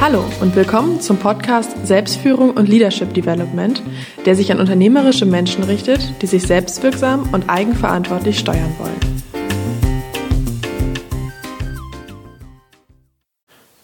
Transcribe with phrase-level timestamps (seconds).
[0.00, 3.82] Hallo und willkommen zum Podcast Selbstführung und Leadership Development,
[4.24, 8.98] der sich an unternehmerische Menschen richtet, die sich selbstwirksam und eigenverantwortlich steuern wollen.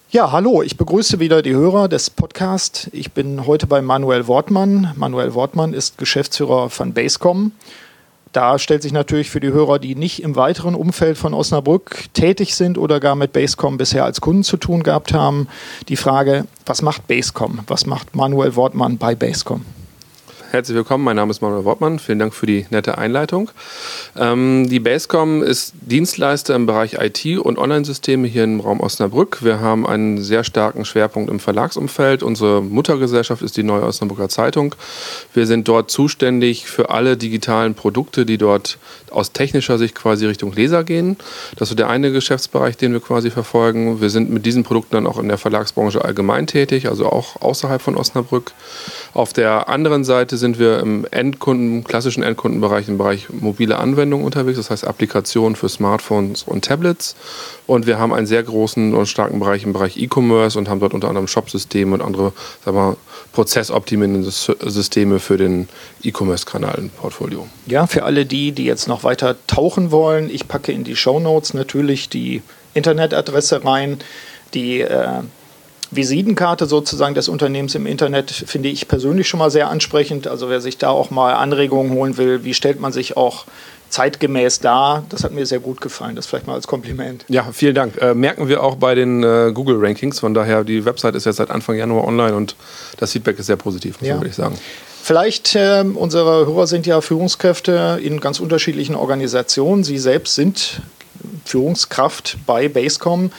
[0.09, 2.89] Ja, hallo, ich begrüße wieder die Hörer des Podcasts.
[2.95, 4.95] Ich bin heute bei Manuel Wortmann.
[4.97, 7.53] Manuel Wortmann ist Geschäftsführer von Basecom
[8.33, 12.55] da stellt sich natürlich für die Hörer, die nicht im weiteren Umfeld von Osnabrück tätig
[12.55, 15.49] sind oder gar mit Basecom bisher als Kunden zu tun gehabt haben,
[15.89, 17.61] die Frage, was macht Basecom?
[17.67, 19.65] Was macht Manuel Wortmann bei Basecom?
[20.53, 21.99] Herzlich willkommen, mein Name ist Manuel Wortmann.
[21.99, 23.51] Vielen Dank für die nette Einleitung.
[24.17, 29.43] Ähm, die Basecom ist Dienstleister im Bereich IT und Online-Systeme hier im Raum Osnabrück.
[29.43, 32.23] Wir haben einen sehr starken Schwerpunkt im Verlagsumfeld.
[32.23, 34.77] Unsere Muttergesellschaft ist die Neue Osnabrücker Zeitung.
[35.35, 38.79] Wir sind dort zuständig für alle digitalen Produkte, die dort
[39.17, 41.17] aus technischer Sicht quasi Richtung Leser gehen.
[41.57, 44.01] Das ist der eine Geschäftsbereich, den wir quasi verfolgen.
[44.01, 47.81] Wir sind mit diesen Produkten dann auch in der Verlagsbranche allgemein tätig, also auch außerhalb
[47.81, 48.53] von Osnabrück.
[49.15, 54.59] Auf der anderen Seite sind wir im Endkunden, klassischen Endkundenbereich, im Bereich mobile Anwendungen unterwegs,
[54.59, 57.17] das heißt Applikationen für Smartphones und Tablets.
[57.67, 60.95] Und wir haben einen sehr großen und starken Bereich im Bereich E-Commerce und haben dort
[60.95, 62.33] unter anderem Shopsysteme und andere
[62.65, 62.97] sagen
[63.33, 65.69] prozessoptimierende Systeme für den
[66.03, 67.47] E-Commerce-Kanal im Portfolio.
[67.67, 71.19] Ja, für alle die, die jetzt noch weiter tauchen wollen, ich packe in die Show
[71.19, 72.43] Notes natürlich die
[72.75, 73.99] Internetadresse rein,
[74.53, 75.23] die äh,
[75.91, 80.27] Visitenkarte sozusagen des Unternehmens im Internet finde ich persönlich schon mal sehr ansprechend.
[80.27, 83.47] Also wer sich da auch mal Anregungen holen will, wie stellt man sich auch
[83.89, 85.05] zeitgemäß dar.
[85.11, 86.17] Das hat mir sehr gut gefallen.
[86.17, 87.25] Das vielleicht mal als Kompliment.
[87.29, 87.97] Ja, vielen Dank.
[88.01, 90.19] Äh, merken wir auch bei den äh, Google Rankings.
[90.19, 92.57] Von daher, die Website ist jetzt seit Anfang Januar online und
[92.99, 94.15] das Feedback ist sehr positiv, muss ja.
[94.15, 94.59] man wirklich sagen.
[95.07, 99.85] Vielleicht, äh, unsere Hörer sind ja Führungskräfte in ganz unterschiedlichen Organisationen.
[99.85, 100.83] Sie selbst sind
[101.45, 103.31] Führungskraft bei Basecom.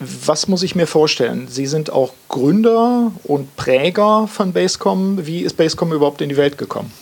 [0.00, 1.46] Was muss ich mir vorstellen?
[1.48, 5.24] Sie sind auch Gründer und Präger von Basecom.
[5.24, 6.92] Wie ist Basecom überhaupt in die Welt gekommen?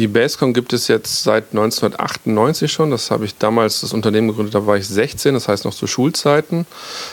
[0.00, 2.90] Die Basecom gibt es jetzt seit 1998 schon.
[2.90, 5.86] Das habe ich damals das Unternehmen gegründet, da war ich 16, das heißt noch zu
[5.86, 6.64] Schulzeiten.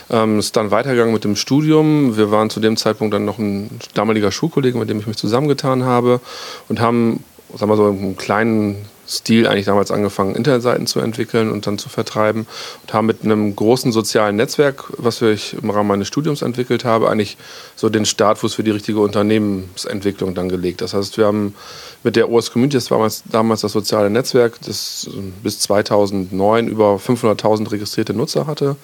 [0.09, 2.15] Ähm, ist dann weitergegangen mit dem Studium.
[2.15, 5.83] Wir waren zu dem Zeitpunkt dann noch ein damaliger Schulkollege, mit dem ich mich zusammengetan
[5.83, 6.21] habe
[6.69, 11.65] und haben, sagen wir so, einen kleinen Stil eigentlich damals angefangen, Internetseiten zu entwickeln und
[11.65, 12.45] dann zu vertreiben
[12.83, 17.09] und haben mit einem großen sozialen Netzwerk, was ich im Rahmen meines Studiums entwickelt habe,
[17.09, 17.37] eigentlich
[17.75, 20.81] so den Startfuß für die richtige Unternehmensentwicklung dann gelegt.
[20.81, 21.55] Das heißt, wir haben
[22.03, 25.09] mit der OS Community, das war damals, das soziale Netzwerk, das
[25.43, 28.75] bis 2009 über 500.000 registrierte Nutzer hatte,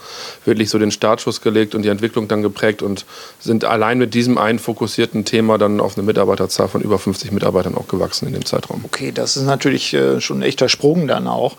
[0.45, 3.05] wirklich so den Startschuss gelegt und die Entwicklung dann geprägt und
[3.40, 7.75] sind allein mit diesem einen fokussierten Thema dann auf eine Mitarbeiterzahl von über 50 Mitarbeitern
[7.75, 8.84] auch gewachsen in dem Zeitraum.
[8.85, 11.56] Okay, das ist natürlich äh, schon ein echter Sprung dann auch.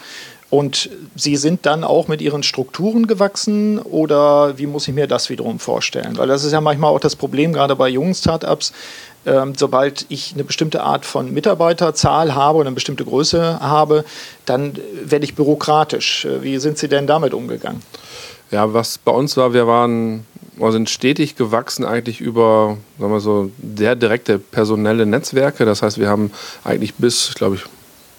[0.50, 5.28] Und Sie sind dann auch mit Ihren Strukturen gewachsen oder wie muss ich mir das
[5.28, 6.16] wiederum vorstellen?
[6.16, 8.72] Weil das ist ja manchmal auch das Problem, gerade bei jungen Startups.
[9.26, 14.04] Ähm, sobald ich eine bestimmte Art von Mitarbeiterzahl habe und eine bestimmte Größe habe,
[14.44, 16.26] dann werde ich bürokratisch.
[16.26, 17.82] Äh, wie sind Sie denn damit umgegangen?
[18.50, 20.24] Ja, was bei uns war, wir waren
[20.56, 25.64] wir sind stetig gewachsen eigentlich über, sagen wir so, sehr direkte personelle Netzwerke.
[25.64, 26.30] Das heißt, wir haben
[26.62, 27.62] eigentlich bis, glaube ich,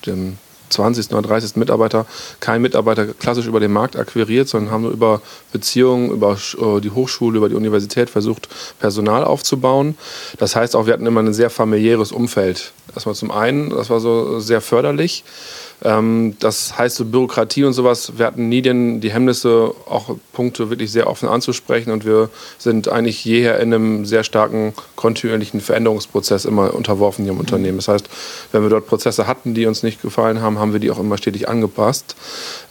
[0.06, 0.38] dem
[0.70, 1.12] 20.
[1.12, 1.56] oder 30.
[1.58, 2.06] Mitarbeiter
[2.40, 5.22] kein Mitarbeiter klassisch über den Markt akquiriert, sondern haben über
[5.52, 8.50] Beziehungen, über äh, die Hochschule, über die Universität versucht,
[8.80, 9.98] Personal aufzubauen.
[10.38, 12.72] Das heißt auch, wir hatten immer ein sehr familiäres Umfeld.
[12.94, 15.24] Erstmal zum einen, das war so sehr förderlich.
[15.84, 20.70] Ähm, das heißt, so Bürokratie und sowas, wir hatten nie den, die Hemmnisse, auch Punkte
[20.70, 26.46] wirklich sehr offen anzusprechen und wir sind eigentlich jeher in einem sehr starken kontinuierlichen Veränderungsprozess
[26.46, 27.78] immer unterworfen hier im Unternehmen.
[27.78, 28.10] Das heißt,
[28.52, 31.18] wenn wir dort Prozesse hatten, die uns nicht gefallen haben, haben wir die auch immer
[31.18, 32.16] stetig angepasst.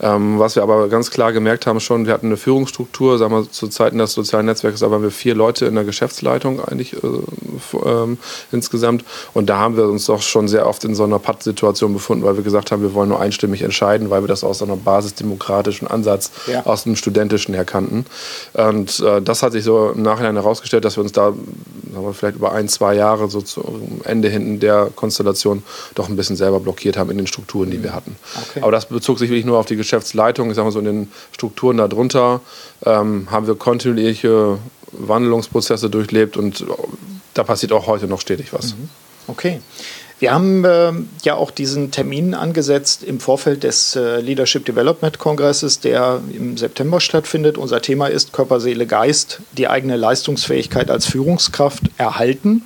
[0.00, 3.50] Ähm, was wir aber ganz klar gemerkt haben schon, wir hatten eine Führungsstruktur, sagen wir
[3.50, 6.98] zu Zeiten des sozialen Netzwerks, da waren wir vier Leute in der Geschäftsleitung eigentlich äh,
[7.84, 8.18] ähm,
[8.52, 9.04] insgesamt
[9.34, 12.36] und da haben wir uns doch schon sehr oft in so einer Pattsituation befunden, weil
[12.36, 16.30] wir gesagt haben, wir wollen nur einstimmig entscheiden, weil wir das aus einer basisdemokratischen Ansatz
[16.46, 16.64] ja.
[16.64, 18.06] aus dem studentischen her kannten.
[18.52, 21.32] Und äh, das hat sich so im Nachhinein herausgestellt, dass wir uns da
[22.02, 25.62] wir, vielleicht über ein, zwei Jahre so zum Ende hinten der Konstellation
[25.94, 28.16] doch ein bisschen selber blockiert haben in den Strukturen, die wir hatten.
[28.50, 28.60] Okay.
[28.62, 30.50] Aber das bezog sich wirklich nur auf die Geschäftsleitung.
[30.50, 32.40] Ich sage mal so in den Strukturen darunter
[32.84, 34.58] ähm, haben wir kontinuierliche
[34.92, 36.64] Wandlungsprozesse durchlebt und
[37.34, 38.76] da passiert auch heute noch stetig was.
[38.76, 38.88] Mhm.
[39.26, 39.60] Okay.
[40.24, 40.90] Wir haben äh,
[41.22, 46.98] ja auch diesen Termin angesetzt im Vorfeld des äh, Leadership Development Kongresses, der im September
[46.98, 47.58] stattfindet.
[47.58, 52.62] Unser Thema ist Körper, Seele, Geist, die eigene Leistungsfähigkeit als Führungskraft erhalten.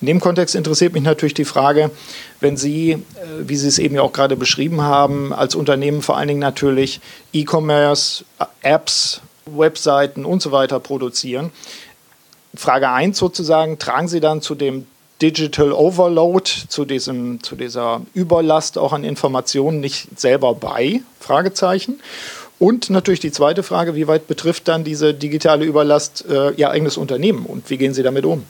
[0.00, 1.92] In dem Kontext interessiert mich natürlich die Frage,
[2.40, 2.98] wenn Sie, äh,
[3.42, 7.00] wie Sie es eben ja auch gerade beschrieben haben, als Unternehmen vor allen Dingen natürlich
[7.32, 8.24] E-Commerce,
[8.62, 11.52] Apps, Webseiten und so weiter produzieren,
[12.56, 14.86] Frage 1 sozusagen, tragen Sie dann zu dem
[15.20, 21.00] Digital Overload, zu, diesem, zu dieser Überlast auch an Informationen nicht selber bei?
[21.18, 22.00] Fragezeichen.
[22.58, 26.96] Und natürlich die zweite Frage, wie weit betrifft dann diese digitale Überlast äh, Ihr eigenes
[26.96, 28.44] Unternehmen und wie gehen Sie damit um?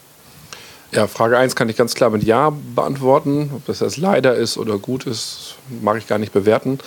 [0.91, 3.51] Ja, Frage 1 kann ich ganz klar mit Ja beantworten.
[3.55, 6.79] Ob das jetzt leider ist oder gut ist, mag ich gar nicht bewerten.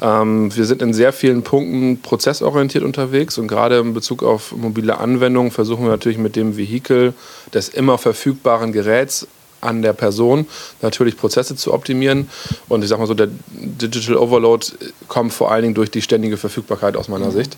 [0.00, 4.98] Ähm, wir sind in sehr vielen Punkten prozessorientiert unterwegs und gerade in Bezug auf mobile
[4.98, 7.14] Anwendungen versuchen wir natürlich mit dem Vehikel
[7.52, 9.26] des immer verfügbaren Geräts
[9.60, 10.46] an der Person
[10.82, 12.28] natürlich Prozesse zu optimieren.
[12.68, 14.66] Und ich sage mal so, der Digital Overload
[15.08, 17.32] kommt vor allen Dingen durch die ständige Verfügbarkeit aus meiner mhm.
[17.32, 17.56] Sicht.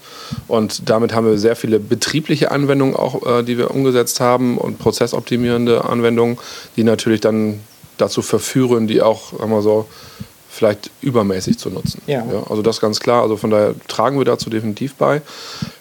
[0.49, 4.79] Und damit haben wir sehr viele betriebliche Anwendungen auch, äh, die wir umgesetzt haben und
[4.79, 6.39] prozessoptimierende Anwendungen,
[6.77, 7.61] die natürlich dann
[7.99, 9.87] dazu verführen, die auch, sagen wir so,
[10.51, 12.03] vielleicht übermäßig zu nutzen.
[12.07, 12.25] Ja.
[12.27, 12.43] ja.
[12.49, 13.23] also das ganz klar.
[13.23, 15.23] Also von daher tragen wir dazu definitiv bei.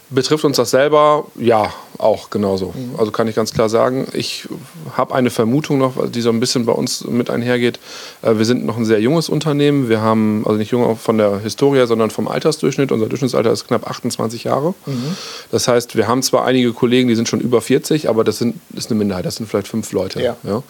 [0.09, 1.25] Betrifft uns das selber?
[1.35, 2.73] Ja, auch genauso.
[2.75, 2.97] Mhm.
[2.97, 4.07] Also kann ich ganz klar sagen.
[4.13, 4.47] Ich
[4.95, 7.79] habe eine Vermutung noch, die so ein bisschen bei uns mit einhergeht.
[8.21, 9.89] Äh, wir sind noch ein sehr junges Unternehmen.
[9.89, 12.91] Wir haben, also nicht jung von der Historie, sondern vom Altersdurchschnitt.
[12.91, 14.73] Unser Durchschnittsalter ist knapp 28 Jahre.
[14.85, 15.15] Mhm.
[15.51, 18.55] Das heißt, wir haben zwar einige Kollegen, die sind schon über 40, aber das sind,
[18.73, 19.25] ist eine Minderheit.
[19.25, 20.21] Das sind vielleicht fünf Leute.
[20.21, 20.37] Ja.
[20.43, 20.63] ja.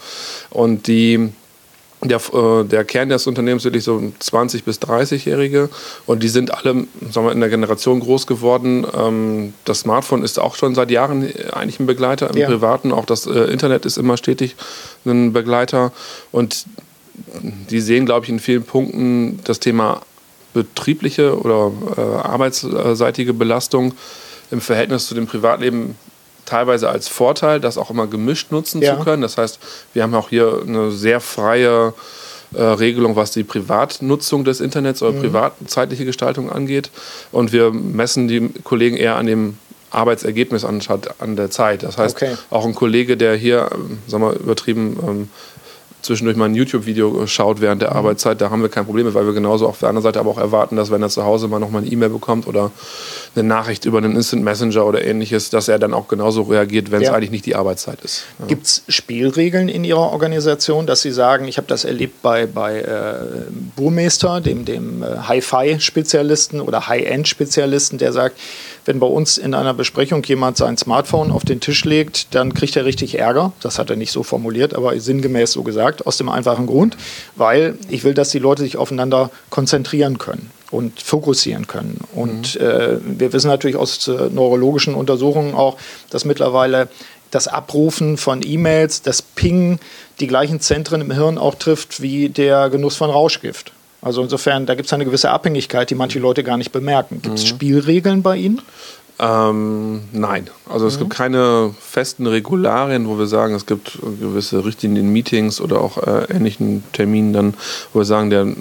[0.50, 1.32] Und die
[2.02, 5.70] der, äh, der Kern des Unternehmens wirklich so 20- bis 30-Jährige
[6.06, 8.86] und die sind alle sagen wir, in der Generation groß geworden.
[8.96, 12.48] Ähm, das Smartphone ist auch schon seit Jahren eigentlich ein Begleiter im ja.
[12.48, 12.92] Privaten.
[12.92, 14.56] Auch das äh, Internet ist immer stetig
[15.06, 15.92] ein Begleiter.
[16.32, 16.66] Und
[17.70, 20.02] die sehen, glaube ich, in vielen Punkten das Thema
[20.54, 23.94] betriebliche oder äh, arbeitsseitige Belastung
[24.52, 25.96] im Verhältnis zu dem Privatleben
[26.50, 28.98] teilweise als Vorteil, das auch immer gemischt nutzen ja.
[28.98, 29.22] zu können.
[29.22, 29.60] Das heißt,
[29.94, 31.94] wir haben auch hier eine sehr freie
[32.54, 35.22] äh, Regelung, was die Privatnutzung des Internets oder mhm.
[35.22, 36.90] privatzeitliche Gestaltung angeht.
[37.32, 39.58] Und wir messen die Kollegen eher an dem
[39.92, 41.84] Arbeitsergebnis anstatt an der Zeit.
[41.84, 42.36] Das heißt, okay.
[42.50, 45.30] auch ein Kollege, der hier, ähm, sagen wir übertrieben, ähm,
[46.02, 47.98] zwischendurch mal ein YouTube-Video schaut während der mhm.
[47.98, 50.38] Arbeitszeit, da haben wir kein Problem weil wir genauso auf der anderen Seite aber auch
[50.38, 52.72] erwarten, dass wenn er zu Hause mal nochmal eine E-Mail bekommt oder
[53.36, 57.02] eine Nachricht über einen Instant Messenger oder ähnliches, dass er dann auch genauso reagiert, wenn
[57.02, 57.10] ja.
[57.10, 58.24] es eigentlich nicht die Arbeitszeit ist.
[58.40, 58.46] Ja.
[58.48, 62.80] Gibt es Spielregeln in Ihrer Organisation, dass Sie sagen, ich habe das erlebt bei, bei
[62.80, 63.14] äh,
[63.76, 68.38] Burmeister, dem, dem äh, Hi-Fi-Spezialisten oder High-End-Spezialisten, der sagt,
[68.90, 72.76] wenn bei uns in einer Besprechung jemand sein Smartphone auf den Tisch legt, dann kriegt
[72.76, 73.54] er richtig Ärger.
[73.62, 76.98] Das hat er nicht so formuliert, aber sinngemäß so gesagt, aus dem einfachen Grund,
[77.36, 82.00] weil ich will, dass die Leute sich aufeinander konzentrieren können und fokussieren können.
[82.16, 82.66] Und mhm.
[82.66, 85.78] äh, wir wissen natürlich aus äh, neurologischen Untersuchungen auch,
[86.10, 86.88] dass mittlerweile
[87.30, 89.78] das Abrufen von E-Mails, das Ping
[90.20, 93.72] die gleichen Zentren im Hirn auch trifft wie der Genuss von Rauschgift.
[94.02, 97.22] Also insofern, da gibt es eine gewisse Abhängigkeit, die manche Leute gar nicht bemerken.
[97.22, 97.48] Gibt es mhm.
[97.48, 98.62] Spielregeln bei Ihnen?
[99.22, 100.92] Ähm, nein, also mhm.
[100.92, 105.82] es gibt keine festen Regularien, wo wir sagen, es gibt gewisse Richtlinien in Meetings oder
[105.82, 107.54] auch äh, ähnlichen Terminen, dann,
[107.92, 108.56] wo wir sagen, der äh,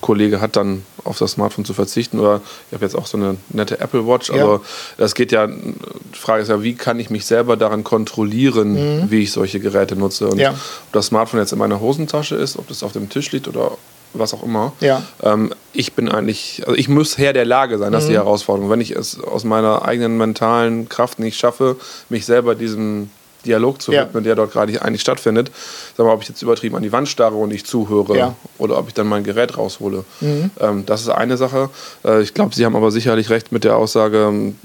[0.00, 3.36] Kollege hat dann auf das Smartphone zu verzichten oder ich habe jetzt auch so eine
[3.48, 4.30] nette Apple Watch.
[4.30, 4.60] Also ja.
[4.96, 5.74] das geht ja, die
[6.12, 9.10] Frage ist ja, wie kann ich mich selber daran kontrollieren, mhm.
[9.10, 10.50] wie ich solche Geräte nutze und ja.
[10.50, 13.72] ob das Smartphone jetzt in meiner Hosentasche ist, ob das auf dem Tisch liegt oder
[14.18, 14.72] was auch immer.
[14.80, 15.02] Ja.
[15.22, 18.18] Ähm, ich bin eigentlich, also ich muss Herr der Lage sein, das ist die mhm.
[18.18, 18.70] Herausforderung.
[18.70, 21.76] Wenn ich es aus meiner eigenen mentalen Kraft nicht schaffe,
[22.08, 23.10] mich selber diesem
[23.46, 24.28] Dialog zu widmen, ja.
[24.28, 25.50] der dort gerade eigentlich stattfindet.
[25.96, 28.34] Sag mal, ob ich jetzt übertrieben an die Wand starre und nicht zuhöre ja.
[28.58, 30.04] oder ob ich dann mein Gerät raushole.
[30.20, 30.50] Mhm.
[30.60, 31.70] Ähm, das ist eine Sache.
[32.04, 34.56] Äh, ich glaube, Sie haben aber sicherlich recht mit der Aussage, ähm,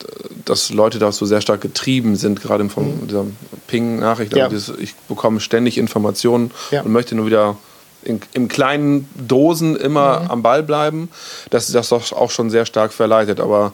[0.45, 3.07] dass Leute da so sehr stark getrieben sind, gerade von mhm.
[3.07, 3.25] dieser
[3.67, 4.35] Ping-Nachricht.
[4.35, 4.47] Ja.
[4.47, 7.57] Also ich bekomme ständig Informationen und möchte nur wieder
[8.03, 10.31] in, in kleinen Dosen immer mhm.
[10.31, 11.10] am Ball bleiben,
[11.50, 13.39] dass das doch auch schon sehr stark verleitet.
[13.39, 13.74] Aber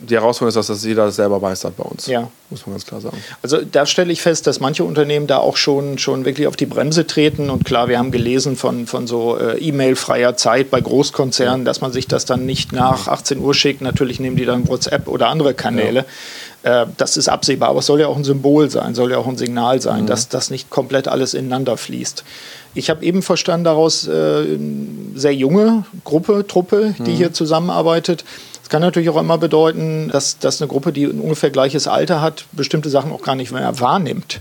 [0.00, 2.06] die Herausforderung ist, dass das jeder selber meistert bei uns.
[2.06, 2.30] Ja.
[2.50, 3.16] Muss man ganz klar sagen.
[3.42, 6.66] Also da stelle ich fest, dass manche Unternehmen da auch schon, schon wirklich auf die
[6.66, 7.50] Bremse treten.
[7.50, 11.92] Und klar, wir haben gelesen von, von so äh, E-Mail-freier Zeit bei Großkonzernen, dass man
[11.92, 13.82] sich das dann nicht nach 18 Uhr schickt.
[13.82, 16.00] Natürlich nehmen die dann WhatsApp oder andere Kanäle.
[16.00, 16.06] Ja.
[16.62, 19.26] Äh, das ist absehbar, aber es soll ja auch ein Symbol sein, soll ja auch
[19.26, 20.06] ein Signal sein, mhm.
[20.06, 22.24] dass das nicht komplett alles ineinander fließt.
[22.74, 27.16] Ich habe eben verstanden daraus, äh, eine sehr junge Gruppe, Truppe, die mhm.
[27.16, 28.24] hier zusammenarbeitet.
[28.62, 32.20] Das kann natürlich auch immer bedeuten, dass, dass eine Gruppe, die ein ungefähr gleiches Alter
[32.20, 34.40] hat, bestimmte Sachen auch gar nicht mehr wahrnimmt.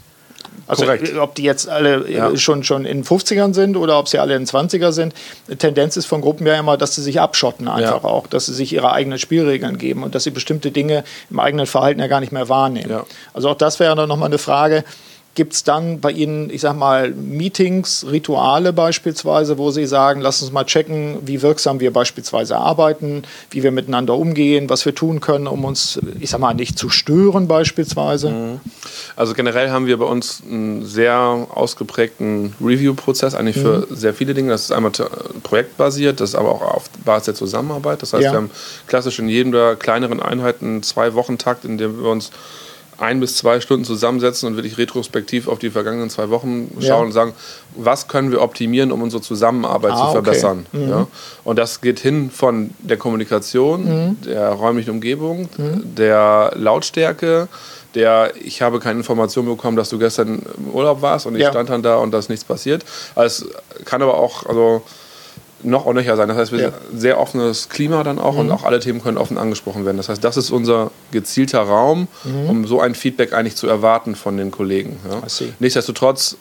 [0.67, 1.17] Also Korrekt.
[1.17, 2.35] ob die jetzt alle äh, ja.
[2.37, 5.13] schon, schon in 50ern sind oder ob sie alle in 20er sind.
[5.59, 8.09] Tendenz ist von Gruppen ja immer, dass sie sich abschotten einfach ja.
[8.09, 11.67] auch, dass sie sich ihre eigenen Spielregeln geben und dass sie bestimmte Dinge im eigenen
[11.67, 12.89] Verhalten ja gar nicht mehr wahrnehmen.
[12.89, 13.05] Ja.
[13.33, 14.83] Also auch das wäre dann nochmal eine Frage,
[15.37, 20.41] Gibt es dann bei Ihnen, ich sag mal, Meetings, Rituale beispielsweise, wo Sie sagen, lass
[20.41, 25.19] uns mal checken, wie wirksam wir beispielsweise arbeiten, wie wir miteinander umgehen, was wir tun
[25.19, 28.31] können, um uns, ich sag mal, nicht zu stören beispielsweise?
[28.31, 28.59] Mhm.
[29.15, 33.95] Also generell haben wir bei uns einen sehr ausgeprägten Review-Prozess, eigentlich für mhm.
[33.95, 34.49] sehr viele Dinge.
[34.49, 34.91] Das ist einmal
[35.43, 38.01] projektbasiert, das ist aber auch auf Basis der Zusammenarbeit.
[38.01, 38.31] Das heißt, ja.
[38.31, 38.49] wir haben
[38.87, 42.31] klassisch in jeder kleineren Einheit einen Zwei-Wochen-Takt, in dem wir uns
[42.97, 46.95] ein bis zwei Stunden zusammensetzen und wirklich retrospektiv auf die vergangenen zwei Wochen schauen ja.
[46.95, 47.33] und sagen,
[47.75, 50.65] was können wir optimieren, um unsere Zusammenarbeit ah, zu verbessern.
[50.73, 50.83] Okay.
[50.83, 50.89] Mhm.
[50.89, 51.07] Ja?
[51.43, 54.21] Und das geht hin von der Kommunikation, mhm.
[54.21, 55.95] der räumlichen Umgebung, mhm.
[55.95, 57.47] der Lautstärke,
[57.95, 61.49] der, ich habe keine Information bekommen, dass du gestern im Urlaub warst und ich ja.
[61.49, 62.83] stand dann da und da ist nichts passiert.
[63.15, 63.45] Also
[63.79, 64.83] es kann aber auch, also
[65.63, 66.27] noch ordentlicher sein.
[66.27, 66.71] Das heißt, wir ja.
[66.71, 68.39] sind sehr offenes Klima dann auch mhm.
[68.39, 69.97] und auch alle Themen können offen angesprochen werden.
[69.97, 72.49] Das heißt, das ist unser gezielter Raum, mhm.
[72.49, 74.99] um so ein Feedback eigentlich zu erwarten von den Kollegen.
[75.09, 75.21] Ja.
[75.59, 76.37] Nichtsdestotrotz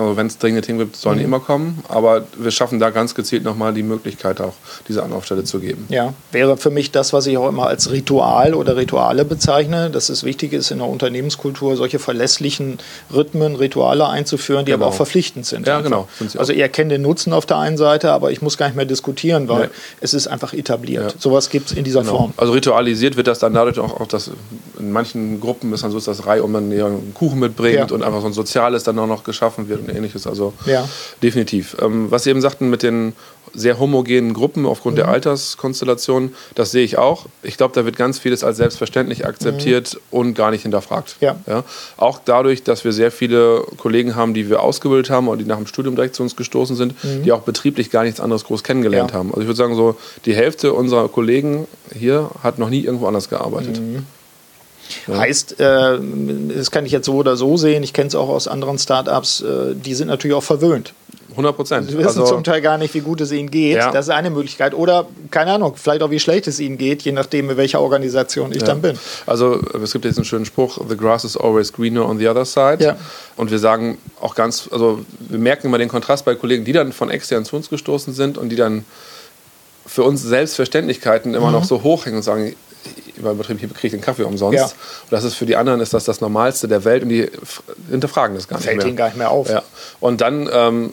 [0.00, 1.34] also wenn es dringende Themen gibt, sollen die mhm.
[1.34, 1.84] immer kommen.
[1.88, 4.54] Aber wir schaffen da ganz gezielt nochmal die Möglichkeit, auch
[4.88, 5.86] diese Anlaufstelle zu geben.
[5.88, 10.08] Ja, wäre für mich das, was ich auch immer als Ritual oder Rituale bezeichne, dass
[10.08, 12.78] es wichtig ist, in der Unternehmenskultur solche verlässlichen
[13.12, 14.84] Rhythmen, Rituale einzuführen, die genau.
[14.84, 15.66] aber auch verpflichtend sind.
[15.66, 16.08] Ja, genau.
[16.36, 18.84] Also ihr kennt den Nutzen auf der einen Seite, aber ich muss gar nicht mehr
[18.84, 19.70] diskutieren, weil ja.
[20.00, 21.12] es ist einfach etabliert.
[21.12, 21.18] Ja.
[21.18, 22.16] Sowas gibt es in dieser genau.
[22.16, 22.34] Form.
[22.36, 24.30] Also ritualisiert wird das dann dadurch auch, auch dass
[24.78, 27.94] in manchen Gruppen ist dann so, dass das Reihe um einen Kuchen mitbringt ja.
[27.94, 30.26] und einfach so ein Soziales dann auch noch geschaffen wird und ähnliches.
[30.26, 30.88] Also ja.
[31.22, 31.76] definitiv.
[31.80, 33.12] Ähm, was Sie eben sagten mit den
[33.54, 35.00] sehr homogenen Gruppen aufgrund mhm.
[35.00, 37.26] der Alterskonstellation, das sehe ich auch.
[37.42, 40.18] Ich glaube, da wird ganz vieles als selbstverständlich akzeptiert mhm.
[40.18, 41.16] und gar nicht hinterfragt.
[41.20, 41.36] Ja.
[41.46, 41.64] ja.
[41.96, 45.56] Auch dadurch, dass wir sehr viele Kollegen haben, die wir ausgebildet haben oder die nach
[45.56, 47.22] dem Studium direkt zu uns gestoßen sind, mhm.
[47.22, 49.18] die auch betrieblich gar nichts anderes groß kennengelernt ja.
[49.18, 49.30] haben.
[49.30, 53.28] Also ich würde sagen, so die Hälfte unserer Kollegen hier hat noch nie irgendwo anders
[53.28, 53.80] gearbeitet.
[55.06, 55.18] Ja.
[55.18, 55.98] Heißt, äh,
[56.56, 59.40] das kann ich jetzt so oder so sehen, ich kenne es auch aus anderen Startups,
[59.40, 60.92] äh, die sind natürlich auch verwöhnt.
[61.30, 61.90] 100 Prozent.
[61.90, 63.76] Sie wissen also, zum Teil gar nicht, wie gut es ihnen geht.
[63.76, 63.90] Ja.
[63.90, 64.74] Das ist eine Möglichkeit.
[64.74, 68.52] Oder, keine Ahnung, vielleicht auch, wie schlecht es ihnen geht, je nachdem, in welcher Organisation
[68.52, 68.66] ich ja.
[68.66, 68.98] dann bin.
[69.26, 72.44] Also, es gibt jetzt einen schönen Spruch: The grass is always greener on the other
[72.44, 72.82] side.
[72.82, 72.96] Ja.
[73.36, 76.92] Und wir sagen auch ganz, also, wir merken immer den Kontrast bei Kollegen, die dann
[76.92, 78.84] von extern zu uns gestoßen sind und die dann
[79.86, 81.52] für uns Selbstverständlichkeiten immer mhm.
[81.52, 82.54] noch so hochhängen und sagen,
[83.16, 84.58] übertrieben, hier kriege ich den Kaffee umsonst.
[84.58, 84.64] Ja.
[84.64, 87.30] Und das ist für die anderen ist das das Normalste der Welt und die
[87.90, 88.82] hinterfragen das gar nicht Fällt mehr.
[88.82, 89.48] Fällt ihnen gar nicht mehr auf.
[89.50, 89.62] Ja.
[90.00, 90.92] Und dann ähm,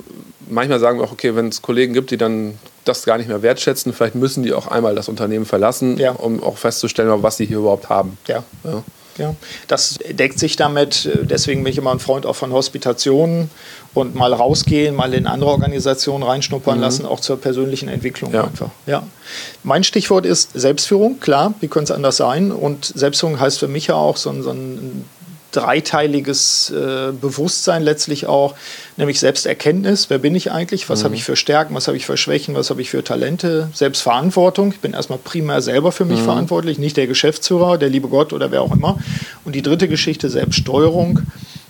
[0.49, 3.41] manchmal sagen wir auch, okay, wenn es Kollegen gibt, die dann das gar nicht mehr
[3.41, 6.11] wertschätzen, vielleicht müssen die auch einmal das Unternehmen verlassen, ja.
[6.11, 8.17] um auch festzustellen, was sie hier überhaupt haben.
[8.27, 8.43] Ja.
[9.17, 9.35] Ja.
[9.67, 11.09] Das deckt sich damit.
[11.23, 13.49] Deswegen bin ich immer ein Freund auch von Hospitationen
[13.93, 16.81] und mal rausgehen, mal in andere Organisationen reinschnuppern mhm.
[16.81, 18.43] lassen, auch zur persönlichen Entwicklung ja.
[18.43, 18.69] einfach.
[18.85, 19.03] Ja.
[19.63, 22.51] Mein Stichwort ist Selbstführung, klar, wie könnte es anders sein?
[22.51, 25.05] Und Selbstführung heißt für mich ja auch so ein, so ein
[25.57, 28.53] dreiteiliges äh, Bewusstsein letztlich auch,
[28.95, 30.09] nämlich Selbsterkenntnis.
[30.09, 30.87] Wer bin ich eigentlich?
[30.87, 31.05] Was mhm.
[31.05, 31.73] habe ich für Stärken?
[31.73, 32.53] Was habe ich für Schwächen?
[32.53, 33.69] Was habe ich für Talente?
[33.73, 34.71] Selbstverantwortung.
[34.71, 36.25] Ich bin erstmal primär selber für mich mhm.
[36.25, 38.99] verantwortlich, nicht der Geschäftsführer, der liebe Gott oder wer auch immer.
[39.45, 41.21] Und die dritte Geschichte, Selbststeuerung.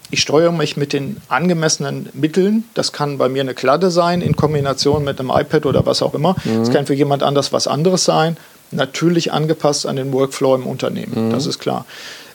[0.10, 2.64] Ich steuere mich mit den angemessenen Mitteln.
[2.74, 6.14] Das kann bei mir eine Kladde sein, in Kombination mit einem iPad oder was auch
[6.14, 6.36] immer.
[6.40, 6.74] Es mhm.
[6.74, 8.38] kann für jemand anders was anderes sein.
[8.72, 11.28] Natürlich angepasst an den Workflow im Unternehmen.
[11.28, 11.32] Mhm.
[11.32, 11.86] Das ist klar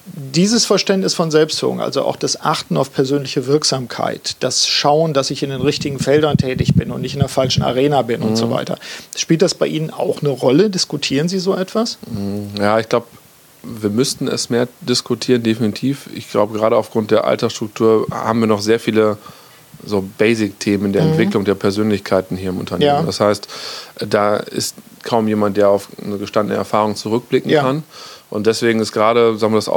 [0.04, 5.42] dieses Verständnis von Selbstführung, also auch das Achten auf persönliche Wirksamkeit, das Schauen, dass ich
[5.42, 8.28] in den richtigen Feldern tätig bin und nicht in der falschen Arena bin mhm.
[8.28, 8.50] und so mhm.
[8.50, 8.78] weiter.
[9.16, 10.70] Spielt das bei Ihnen auch eine Rolle?
[10.70, 11.98] Diskutieren Sie so etwas?
[12.10, 12.50] Mhm.
[12.58, 13.06] Ja, ich glaube,
[13.62, 16.08] wir müssten es mehr diskutieren, definitiv.
[16.14, 19.18] Ich glaube, gerade aufgrund der Altersstruktur haben wir noch sehr viele
[19.84, 21.10] so Basic-Themen der mhm.
[21.10, 22.90] Entwicklung der Persönlichkeiten hier im Unternehmen.
[22.90, 23.02] Ja.
[23.02, 23.46] Das heißt,
[24.00, 27.62] da ist kaum jemand, der auf eine gestandene Erfahrung zurückblicken ja.
[27.62, 27.84] kann.
[28.32, 29.70] Und deswegen ist gerade sagen wir, das,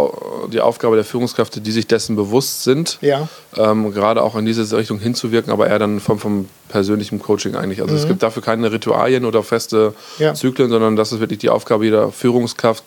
[0.50, 3.28] die Aufgabe der Führungskräfte, die sich dessen bewusst sind, ja.
[3.58, 7.82] ähm, gerade auch in diese Richtung hinzuwirken, aber eher dann vom, vom persönlichen Coaching eigentlich.
[7.82, 8.00] Also mhm.
[8.00, 10.34] es gibt dafür keine Ritualien oder feste ja.
[10.34, 12.86] Zyklen, sondern das ist wirklich die Aufgabe jeder Führungskraft,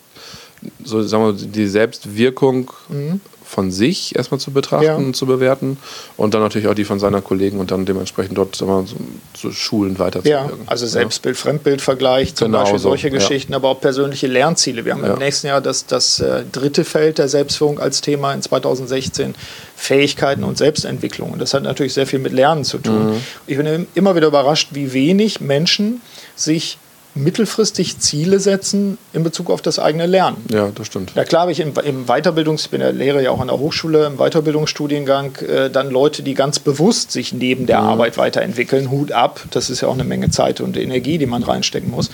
[0.83, 4.95] so sagen wir, die Selbstwirkung mhm von sich erstmal zu betrachten ja.
[4.95, 5.77] und zu bewerten
[6.17, 8.85] und dann natürlich auch die von seiner Kollegen und dann dementsprechend dort wir,
[9.35, 10.59] so, Schulen weiterzuwirken.
[10.59, 11.41] Ja, also Selbstbild, ja.
[11.41, 13.15] Fremdbildvergleich, zum genau Beispiel solche so.
[13.15, 13.57] Geschichten, ja.
[13.57, 14.85] aber auch persönliche Lernziele.
[14.85, 18.43] Wir haben im nächsten Jahr das, das äh, dritte Feld der Selbstführung als Thema in
[18.43, 19.33] 2016,
[19.75, 21.31] Fähigkeiten und Selbstentwicklung.
[21.31, 23.13] Und das hat natürlich sehr viel mit Lernen zu tun.
[23.13, 23.21] Mhm.
[23.47, 26.01] Ich bin immer wieder überrascht, wie wenig Menschen
[26.35, 26.77] sich
[27.15, 30.37] mittelfristig Ziele setzen in Bezug auf das eigene Lernen.
[30.51, 31.13] Ja, das stimmt.
[31.15, 33.59] Ja klar habe ich im, im Weiterbildungs, ich bin ja Lehrer ja auch an der
[33.59, 37.87] Hochschule, im Weiterbildungsstudiengang äh, dann Leute, die ganz bewusst sich neben der mhm.
[37.87, 41.43] Arbeit weiterentwickeln, Hut ab, das ist ja auch eine Menge Zeit und Energie, die man
[41.43, 42.09] reinstecken muss.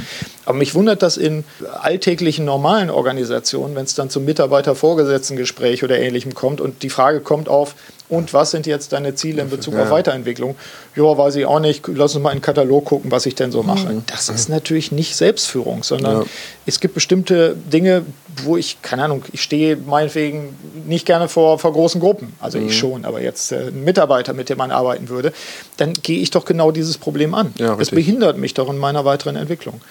[0.46, 1.44] Aber mich wundert das in
[1.82, 7.50] alltäglichen, normalen Organisationen, wenn es dann zum Mitarbeiter-Vorgesetzten-Gespräch oder Ähnlichem kommt und die Frage kommt
[7.50, 7.76] auf,
[8.08, 9.84] und was sind jetzt deine Ziele in Bezug ja.
[9.84, 10.56] auf Weiterentwicklung?
[10.96, 11.88] Ja, weiß ich auch nicht.
[11.88, 13.88] Lass uns mal in den Katalog gucken, was ich denn so mache.
[13.88, 14.04] Mhm.
[14.08, 16.26] Das ist natürlich nicht Selbstführung, sondern ja.
[16.68, 18.06] es gibt bestimmte Dinge,
[18.44, 22.34] wo ich, keine Ahnung, ich stehe meinetwegen nicht gerne vor, vor großen Gruppen.
[22.40, 22.68] Also mhm.
[22.68, 25.34] ich schon, aber jetzt äh, ein Mitarbeiter, mit dem man arbeiten würde,
[25.78, 27.54] dann gehe ich doch genau dieses Problem an.
[27.58, 29.82] Ja, das behindert mich doch in meiner weiteren Entwicklung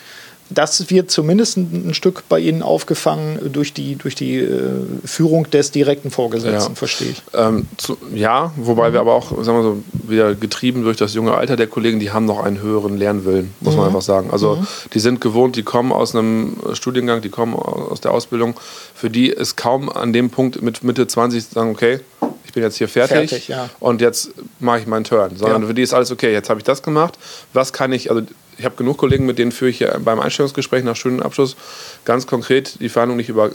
[0.50, 4.60] das wird zumindest ein, Stück bei Ihnen aufgefangen durch die, durch die äh,
[5.04, 6.76] Führung des direkten Vorgesetzten, ja.
[6.76, 7.22] verstehe ich.
[7.32, 8.92] Ähm, zu, ja, wobei mhm.
[8.94, 12.10] wir aber auch, sagen wir so, wieder getrieben durch das junge Alter der Kollegen, die
[12.10, 13.80] haben noch einen höheren Lernwillen, muss mhm.
[13.80, 14.30] man einfach sagen.
[14.30, 14.66] Also mhm.
[14.92, 18.54] die sind gewohnt, die kommen aus einem Studiengang, die kommen aus der Ausbildung,
[18.94, 22.00] für die ist kaum an dem Punkt mit Mitte 20 sagen, okay,
[22.44, 23.70] ich bin jetzt hier fertig, fertig ja.
[23.80, 25.36] und jetzt mache ich meinen Turn.
[25.36, 25.68] Sondern ja.
[25.68, 27.18] für die ist alles okay, jetzt habe ich das gemacht.
[27.52, 28.22] Was kann ich, also
[28.58, 31.56] ich habe genug Kollegen, mit denen führe ich beim Einstellungsgespräch nach Studienabschluss
[32.04, 33.50] ganz konkret die Verhandlung nicht über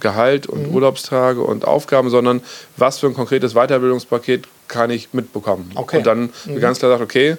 [0.00, 0.74] Gehalt und mhm.
[0.74, 2.42] Urlaubstage und Aufgaben, sondern
[2.76, 5.70] was für ein konkretes Weiterbildungspaket kann ich mitbekommen.
[5.74, 5.98] Okay.
[5.98, 6.60] Und dann mhm.
[6.60, 7.36] ganz klar sagt, okay,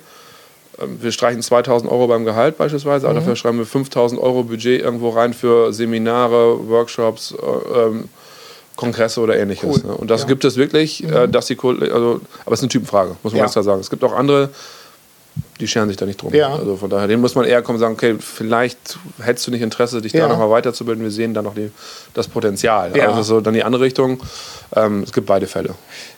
[0.81, 3.11] ähm, wir streichen 2000 Euro beim Gehalt beispielsweise, mhm.
[3.11, 8.09] aber dafür schreiben wir 5000 Euro Budget irgendwo rein für Seminare, Workshops, äh, ähm,
[8.75, 9.83] Kongresse oder ähnliches.
[9.83, 9.91] Cool.
[9.91, 9.97] Ne?
[9.97, 10.27] Und das ja.
[10.27, 11.31] gibt es wirklich, äh, mhm.
[11.31, 13.43] dass die also, aber es ist eine Typenfrage, muss man ja.
[13.43, 13.81] ganz klar sagen.
[13.81, 14.49] Es gibt auch andere
[15.59, 16.33] die scheren sich da nicht drum.
[16.33, 16.53] Ja.
[16.53, 19.61] Also von daher, dem muss man eher kommen und sagen, okay, vielleicht hättest du nicht
[19.61, 20.21] Interesse, dich ja.
[20.21, 21.03] da nochmal weiterzubilden.
[21.03, 21.71] Wir sehen da noch die,
[22.13, 22.95] das Potenzial.
[22.95, 23.09] Ja.
[23.09, 24.21] Also so dann die andere Richtung.
[24.75, 25.75] Ähm, es gibt beide Fälle.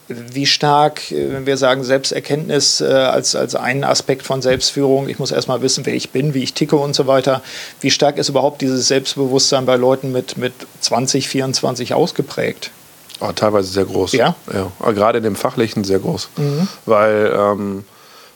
[0.08, 5.20] Wie stark, äh, wenn wir sagen, Selbsterkenntnis äh, als, als einen Aspekt von Selbstführung, ich
[5.20, 7.42] muss erstmal wissen, wer ich bin, wie ich ticke und so weiter.
[7.82, 12.72] Wie stark ist überhaupt dieses Selbstbewusstsein bei Leuten mit, mit 20, 24 ausgeprägt?
[13.22, 14.14] Oh, teilweise sehr groß.
[14.14, 14.36] Ja.
[14.54, 14.92] ja.
[14.92, 16.30] Gerade in dem Fachlichen sehr groß.
[16.38, 16.68] Mhm.
[16.86, 17.84] Weil ähm,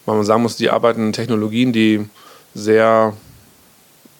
[0.05, 2.05] weil man sagen muss, die arbeiten in Technologien, die
[2.53, 3.13] sehr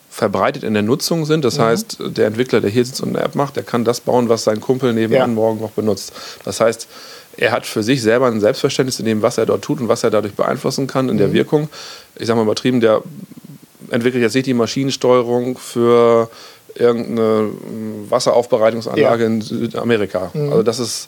[0.10, 1.44] verbreitet in der Nutzung sind.
[1.44, 1.63] Das mhm.
[1.63, 4.44] heißt, der Entwickler, der hier sitzt und eine App macht, der kann das bauen, was
[4.44, 5.36] sein Kumpel nebenan ja.
[5.36, 6.13] morgen noch benutzt.
[6.46, 6.88] Das heißt,
[7.36, 10.04] er hat für sich selber ein Selbstverständnis in dem, was er dort tut und was
[10.04, 11.20] er dadurch beeinflussen kann in mhm.
[11.20, 11.68] der Wirkung.
[12.16, 13.02] Ich sage mal übertrieben, der
[13.90, 16.30] entwickelt jetzt nicht die Maschinensteuerung für
[16.75, 17.50] irgendeine
[18.10, 19.30] Wasseraufbereitungsanlage ja.
[19.30, 20.32] in Südamerika.
[20.34, 20.50] Mhm.
[20.50, 21.08] Also das ist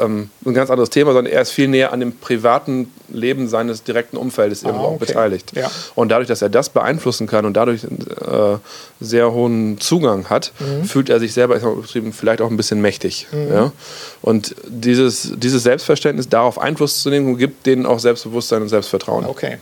[0.00, 3.82] ähm, ein ganz anderes Thema, sondern er ist viel näher an dem privaten Leben seines
[3.82, 4.94] direkten Umfeldes irgendwo ah, okay.
[4.94, 5.52] auch beteiligt.
[5.54, 5.70] Ja.
[5.94, 8.58] Und dadurch, dass er das beeinflussen kann und dadurch äh,
[9.00, 10.84] sehr hohen Zugang hat, mhm.
[10.84, 11.58] fühlt er sich selber
[12.12, 13.26] vielleicht auch ein bisschen mächtig.
[13.32, 13.48] Mhm.
[13.52, 13.72] Ja?
[14.22, 19.24] Und dieses, dieses Selbstverständnis, darauf Einfluss zu nehmen, gibt denen auch Selbstbewusstsein und Selbstvertrauen.
[19.24, 19.58] Okay.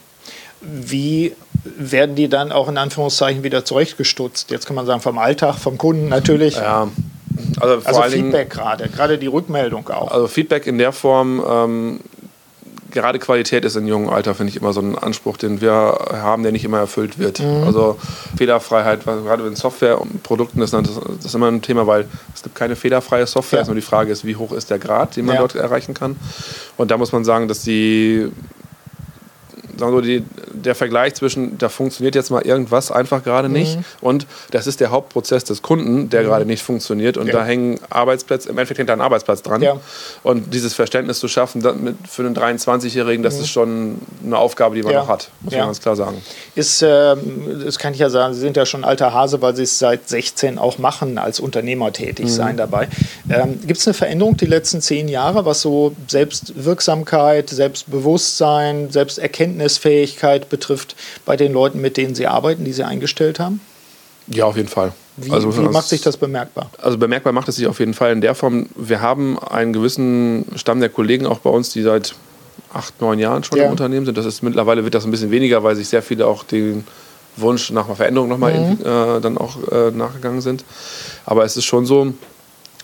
[0.60, 4.50] Wie werden die dann auch in Anführungszeichen wieder zurechtgestutzt?
[4.50, 6.56] Jetzt kann man sagen, vom Alltag, vom Kunden natürlich.
[6.56, 6.88] Ja,
[7.60, 10.10] also, also Feedback gerade, gerade die Rückmeldung auch.
[10.10, 12.00] Also Feedback in der Form, ähm,
[12.90, 16.42] gerade Qualität ist in jungen Alter, finde ich immer so ein Anspruch, den wir haben,
[16.42, 17.40] der nicht immer erfüllt wird.
[17.40, 17.64] Mhm.
[17.64, 17.98] Also
[18.36, 22.42] Fehlerfreiheit, gerade in Software und Produkten ist das, das ist immer ein Thema, weil es
[22.42, 23.60] gibt keine fehlerfreie Software.
[23.60, 23.66] Ja.
[23.66, 25.40] Nur die Frage ist, wie hoch ist der Grad, den man ja.
[25.40, 26.16] dort erreichen kann.
[26.76, 28.30] Und da muss man sagen, dass die
[29.78, 33.84] sagen wir, die, der Vergleich zwischen, da funktioniert jetzt mal irgendwas einfach gerade nicht mhm.
[34.00, 36.26] und das ist der Hauptprozess des Kunden, der mhm.
[36.26, 37.34] gerade nicht funktioniert und ja.
[37.34, 39.62] da hängen Arbeitsplätze, im Endeffekt hängt da ein Arbeitsplatz dran.
[39.62, 39.78] Ja.
[40.22, 41.62] Und dieses Verständnis zu schaffen
[42.08, 43.40] für einen 23-Jährigen, das mhm.
[43.42, 45.00] ist schon eine Aufgabe, die man ja.
[45.00, 46.22] noch hat, muss man ganz klar sagen.
[46.54, 47.16] Ist, äh,
[47.64, 50.08] das kann ich ja sagen, Sie sind ja schon alter Hase, weil Sie es seit
[50.08, 52.30] 16 auch machen, als Unternehmer tätig mhm.
[52.30, 52.88] sein dabei.
[53.30, 60.48] Ähm, Gibt es eine Veränderung die letzten zehn Jahre, was so Selbstwirksamkeit, Selbstbewusstsein, Selbsterkenntnis Leistungsfähigkeit
[60.48, 63.60] betrifft bei den Leuten, mit denen Sie arbeiten, die Sie eingestellt haben?
[64.26, 64.92] Ja, auf jeden Fall.
[65.16, 66.70] Wie, also, wie macht sich das bemerkbar?
[66.80, 70.44] Also bemerkbar macht es sich auf jeden Fall in der Form, wir haben einen gewissen
[70.56, 72.14] Stamm der Kollegen auch bei uns, die seit
[72.72, 73.64] acht, neun Jahren schon ja.
[73.64, 74.18] im Unternehmen sind.
[74.18, 76.84] Das ist mittlerweile wird das ein bisschen weniger, weil sich sehr viele auch den
[77.36, 78.80] Wunsch nach einer Veränderung nochmal mhm.
[78.80, 80.64] äh, dann auch äh, nachgegangen sind.
[81.24, 82.12] Aber es ist schon so,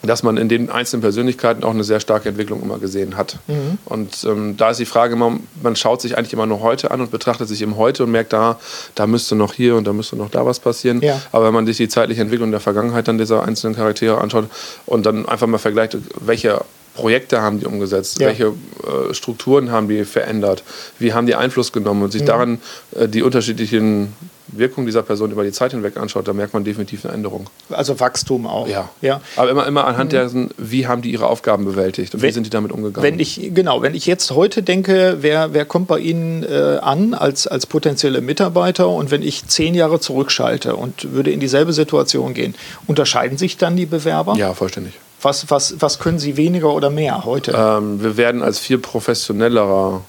[0.06, 3.38] dass man in den einzelnen Persönlichkeiten auch eine sehr starke Entwicklung immer gesehen hat.
[3.46, 3.78] Mhm.
[3.84, 7.00] Und ähm, da ist die Frage immer, man schaut sich eigentlich immer nur heute an
[7.00, 8.58] und betrachtet sich im Heute und merkt, da,
[8.94, 11.00] da müsste noch hier und da müsste noch da was passieren.
[11.00, 11.20] Ja.
[11.32, 14.48] Aber wenn man sich die zeitliche Entwicklung der Vergangenheit dann dieser einzelnen Charaktere anschaut
[14.86, 16.60] und dann einfach mal vergleicht, welche
[16.94, 18.28] Projekte haben die umgesetzt, ja.
[18.28, 20.62] welche äh, Strukturen haben die verändert,
[20.98, 22.26] wie haben die Einfluss genommen und sich mhm.
[22.26, 22.58] daran
[22.94, 24.12] äh, die unterschiedlichen
[24.48, 27.48] Wirkung dieser Person über die Zeit hinweg anschaut, da merkt man definitiv eine Änderung.
[27.70, 28.68] Also Wachstum auch.
[28.68, 28.90] Ja.
[29.00, 29.20] ja.
[29.36, 30.16] Aber immer, immer anhand mhm.
[30.16, 33.02] dessen, wie haben die ihre Aufgaben bewältigt und wenn, wie sind die damit umgegangen?
[33.02, 37.14] Wenn ich, genau, wenn ich jetzt heute denke, wer, wer kommt bei Ihnen äh, an
[37.14, 42.34] als, als potenzielle Mitarbeiter und wenn ich zehn Jahre zurückschalte und würde in dieselbe Situation
[42.34, 42.54] gehen,
[42.86, 44.34] unterscheiden sich dann die Bewerber?
[44.36, 44.94] Ja, vollständig.
[45.24, 47.52] Was, was, was können Sie weniger oder mehr heute?
[47.56, 50.02] Ähm, wir werden als viel professionellerer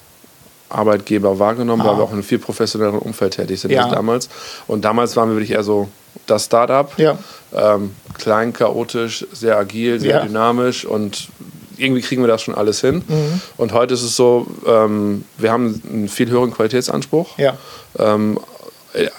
[0.69, 1.89] Arbeitgeber wahrgenommen, ah.
[1.89, 3.83] weil wir auch in einem viel professionelleren Umfeld tätig sind ja.
[3.83, 4.29] als damals.
[4.67, 5.87] Und damals waren wir wirklich eher so
[6.27, 6.91] das Startup.
[6.97, 7.17] Ja.
[7.53, 10.25] Ähm, klein, chaotisch, sehr agil, sehr ja.
[10.25, 11.29] dynamisch und
[11.77, 13.03] irgendwie kriegen wir das schon alles hin.
[13.07, 13.41] Mhm.
[13.57, 17.37] Und heute ist es so, ähm, wir haben einen viel höheren Qualitätsanspruch.
[17.37, 17.57] Ja.
[17.97, 18.39] Ähm, äh,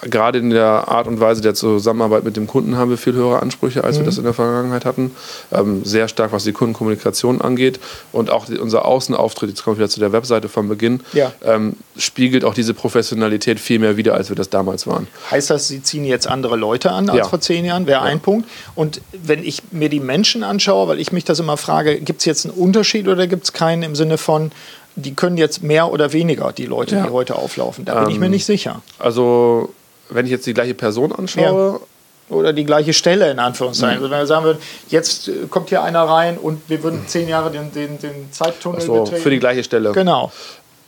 [0.03, 3.43] gerade in der Art und Weise der Zusammenarbeit mit dem Kunden haben wir viel höhere
[3.43, 4.01] Ansprüche, als mhm.
[4.01, 5.13] wir das in der Vergangenheit hatten.
[5.53, 7.79] Ähm, sehr stark, was die Kundenkommunikation angeht.
[8.13, 11.33] Und auch die, unser Außenauftritt, jetzt komme ich wieder zu der Webseite vom Beginn, ja.
[11.45, 15.07] ähm, spiegelt auch diese Professionalität viel mehr wider, als wir das damals waren.
[15.31, 17.25] Heißt das, Sie ziehen jetzt andere Leute an als ja.
[17.29, 17.87] vor zehn Jahren?
[17.87, 18.07] Wäre ja.
[18.07, 18.49] ein Punkt.
[18.75, 22.25] Und wenn ich mir die Menschen anschaue, weil ich mich das immer frage, gibt es
[22.25, 24.51] jetzt einen Unterschied oder gibt es keinen im Sinne von,
[24.97, 27.05] die können jetzt mehr oder weniger, die Leute, ja.
[27.05, 27.85] die heute auflaufen.
[27.85, 28.83] Da bin ähm, ich mir ähm, nicht sicher.
[28.99, 29.73] Also,
[30.09, 31.73] wenn ich jetzt die gleiche Person anschaue.
[31.73, 31.81] Ja.
[32.29, 33.99] Oder die gleiche Stelle in Anführungszeichen.
[33.99, 34.05] Mhm.
[34.05, 37.29] Also wenn wir sagen würden, jetzt äh, kommt hier einer rein und wir würden zehn
[37.29, 39.23] Jahre den, den, den Zeittunnel so, betreten.
[39.23, 39.93] Für die gleiche Stelle.
[39.93, 40.33] Genau.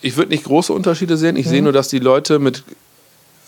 [0.00, 1.36] Ich würde nicht große Unterschiede sehen.
[1.36, 1.50] Ich mhm.
[1.50, 2.64] sehe nur, dass die Leute mit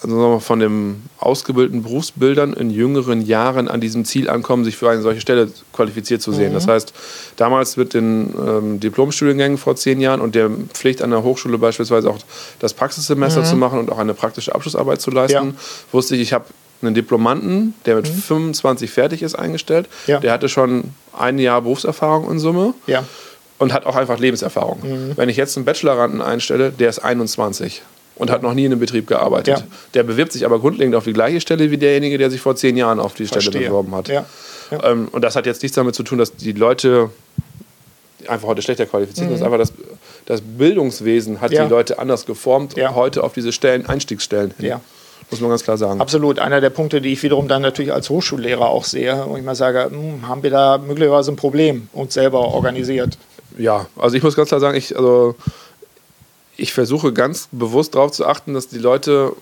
[0.03, 5.03] also von den ausgebildeten Berufsbildern in jüngeren Jahren an diesem Ziel ankommen, sich für eine
[5.03, 6.51] solche Stelle qualifiziert zu sehen.
[6.51, 6.55] Mhm.
[6.55, 6.93] Das heißt,
[7.37, 12.11] damals mit den ähm, Diplomstudiengängen vor zehn Jahren und der Pflicht an der Hochschule beispielsweise
[12.11, 12.19] auch
[12.61, 13.47] das Praxissemester mhm.
[13.47, 15.55] zu machen und auch eine praktische Abschlussarbeit zu leisten, ja.
[15.93, 16.47] wusste ich, ich habe
[16.83, 18.23] einen Diplomanten, der mit mhm.
[18.23, 19.87] 25 fertig ist, eingestellt.
[20.07, 20.19] Ja.
[20.19, 22.75] Der hatte schon ein Jahr Berufserfahrung in Summe.
[22.87, 23.05] Ja.
[23.59, 24.81] Und hat auch einfach Lebenserfahrung.
[24.83, 25.13] Mhm.
[25.17, 27.83] Wenn ich jetzt einen Bacheloranden einstelle, der ist 21
[28.21, 29.59] und hat noch nie in einem Betrieb gearbeitet.
[29.59, 29.65] Ja.
[29.95, 32.77] Der bewirbt sich aber grundlegend auf die gleiche Stelle wie derjenige, der sich vor zehn
[32.77, 33.51] Jahren auf die Verstehe.
[33.53, 34.09] Stelle beworben hat.
[34.09, 34.27] Ja.
[34.71, 34.85] Ja.
[34.85, 37.11] Ähm, und das hat jetzt nichts damit zu tun, dass die Leute
[38.29, 39.37] einfach heute schlechter qualifiziert sind.
[39.37, 39.41] Mhm.
[39.41, 39.73] Das einfach das,
[40.27, 44.75] das Bildungswesen hat die Leute anders geformt heute auf diese Stellen, Einstiegsstellen hin.
[45.31, 46.01] Muss man ganz klar sagen.
[46.01, 46.41] Absolut.
[46.41, 49.55] Einer der Punkte, die ich wiederum dann natürlich als Hochschullehrer auch sehe, wo ich mal
[49.55, 53.17] sage, hm, haben wir da möglicherweise ein Problem uns selber organisiert?
[53.57, 55.37] Ja, also ich muss ganz klar sagen, ich, also
[56.61, 59.33] ich versuche ganz bewusst darauf zu achten, dass die Leute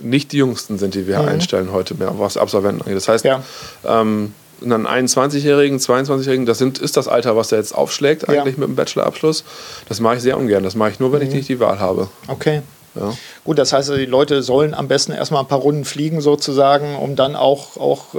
[0.00, 1.28] nicht die Jüngsten sind, die wir mhm.
[1.28, 2.96] einstellen heute mehr, was Absolventen angeht.
[2.96, 3.42] Das heißt, ja.
[3.84, 8.60] ähm, einen 21-Jährigen, 22-Jährigen, das sind, ist das Alter, was der jetzt aufschlägt, eigentlich ja.
[8.60, 9.44] mit dem Bachelorabschluss.
[9.88, 10.62] Das mache ich sehr ungern.
[10.62, 11.28] Das mache ich nur, wenn mhm.
[11.28, 12.08] ich nicht die Wahl habe.
[12.28, 12.62] Okay.
[12.98, 13.14] Ja.
[13.44, 17.16] Gut, das heißt, die Leute sollen am besten erstmal ein paar Runden fliegen, sozusagen, um
[17.16, 18.18] dann auch, auch äh,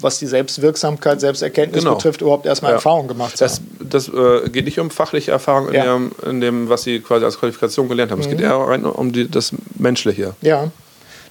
[0.00, 1.96] was die Selbstwirksamkeit, Selbsterkenntnis genau.
[1.96, 2.76] betrifft, überhaupt erstmal ja.
[2.76, 3.88] Erfahrung gemacht zu das, haben.
[3.90, 5.84] Das äh, geht nicht um fachliche Erfahrung in, ja.
[5.84, 8.20] dem, in, dem, was sie quasi als Qualifikation gelernt haben.
[8.20, 8.24] Mhm.
[8.24, 10.34] Es geht eher rein um die, das Menschliche.
[10.42, 10.70] Ja.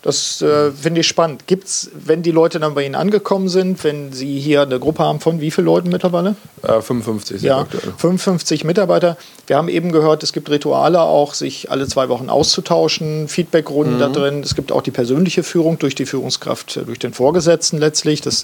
[0.06, 1.48] Das äh, finde ich spannend.
[1.48, 5.04] Gibt es, wenn die Leute dann bei Ihnen angekommen sind, wenn Sie hier eine Gruppe
[5.04, 6.36] haben von wie vielen Leuten mittlerweile?
[6.62, 7.92] Äh, 55 ja, aktuell.
[7.98, 9.18] 55 Mitarbeiter.
[9.48, 14.00] Wir haben eben gehört, es gibt Rituale auch, sich alle zwei Wochen auszutauschen, Feedbackrunden mhm.
[14.00, 14.44] da drin.
[14.44, 18.22] Es gibt auch die persönliche Führung durch die Führungskraft, äh, durch den Vorgesetzten letztlich.
[18.22, 18.44] Das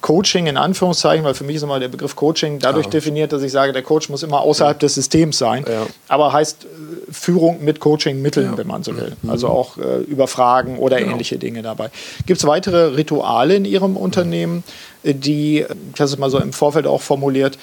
[0.00, 2.90] Coaching in Anführungszeichen, weil für mich ist immer der Begriff Coaching dadurch ja.
[2.92, 4.80] definiert, dass ich sage, der Coach muss immer außerhalb ja.
[4.80, 5.66] des Systems sein.
[5.68, 5.86] Ja.
[6.08, 6.66] Aber heißt
[7.10, 9.12] Führung mit Coaching-Mitteln, wenn man so will.
[9.22, 9.30] Mhm.
[9.30, 11.12] Also auch äh, über Fragen oder oder genau.
[11.12, 11.90] ähnliche Dinge dabei.
[12.26, 14.64] Gibt es weitere Rituale in Ihrem Unternehmen,
[15.02, 17.58] die, ich habe es mal so im Vorfeld auch formuliert,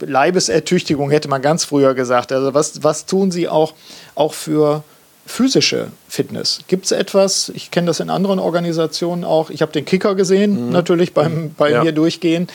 [0.00, 2.32] Leibesertüchtigung hätte man ganz früher gesagt.
[2.32, 3.74] Also was, was tun Sie auch,
[4.14, 4.84] auch für
[5.26, 6.60] physische Fitness?
[6.68, 10.66] Gibt es etwas, ich kenne das in anderen Organisationen auch, ich habe den Kicker gesehen,
[10.66, 10.72] mhm.
[10.72, 11.84] natürlich beim, bei ja.
[11.84, 12.48] mir durchgehen.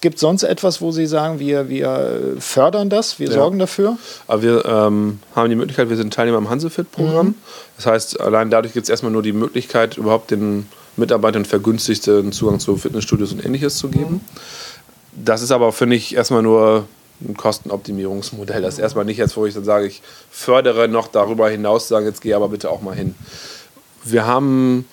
[0.00, 3.34] Gibt es sonst etwas, wo Sie sagen, wir, wir fördern das, wir ja.
[3.34, 3.98] sorgen dafür?
[4.28, 7.28] Aber wir ähm, haben die Möglichkeit, wir sind Teilnehmer im Hansefit-Programm.
[7.28, 7.34] Mhm.
[7.76, 12.60] Das heißt, allein dadurch gibt es erstmal nur die Möglichkeit, überhaupt den Mitarbeitern vergünstigten Zugang
[12.60, 14.14] zu Fitnessstudios und ähnliches zu geben.
[14.14, 15.24] Mhm.
[15.24, 16.86] Das ist aber, finde ich, erstmal nur
[17.20, 18.62] ein Kostenoptimierungsmodell.
[18.62, 22.06] Das ist erstmal nicht jetzt, wo ich dann sage, ich fördere noch darüber hinaus, sagen,
[22.06, 23.16] jetzt gehe aber bitte auch mal hin.
[24.04, 24.86] Wir haben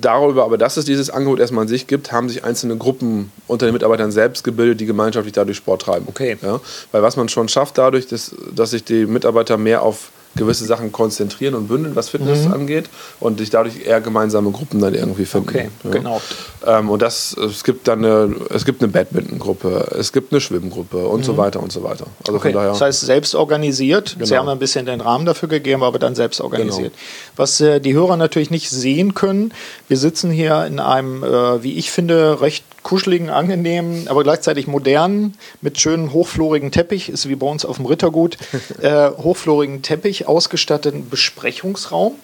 [0.00, 3.66] darüber, aber dass es dieses Angebot erstmal an sich gibt, haben sich einzelne Gruppen unter
[3.66, 6.06] den Mitarbeitern selbst gebildet, die gemeinschaftlich dadurch Sport treiben.
[6.08, 6.36] Okay.
[6.42, 6.60] Ja,
[6.92, 10.92] weil was man schon schafft dadurch, dass, dass sich die Mitarbeiter mehr auf gewisse Sachen
[10.92, 12.52] konzentrieren und bündeln, was Fitness mhm.
[12.52, 15.48] angeht und sich dadurch eher gemeinsame Gruppen dann irgendwie finden.
[15.48, 15.90] Okay, ja.
[15.90, 16.20] genau.
[16.66, 21.06] Ähm, und das, es gibt dann eine, es gibt eine Badminton-Gruppe, es gibt eine Schwimmgruppe
[21.06, 21.24] und mhm.
[21.24, 22.06] so weiter und so weiter.
[22.26, 22.52] Also okay.
[22.52, 24.14] daher, das heißt selbst organisiert.
[24.14, 24.26] Genau.
[24.26, 26.92] Sie haben ein bisschen den Rahmen dafür gegeben, aber dann selbst organisiert.
[26.92, 27.36] Genau.
[27.36, 29.52] Was äh, die Hörer natürlich nicht sehen können,
[29.88, 35.34] wir sitzen hier in einem, äh, wie ich finde, recht kuscheligen, angenehmen, aber gleichzeitig modernen,
[35.60, 38.36] mit schönen hochflorigen Teppich, ist wie bei uns auf dem Rittergut,
[38.80, 42.14] äh, hochflorigen Teppich ausgestatteten Besprechungsraum.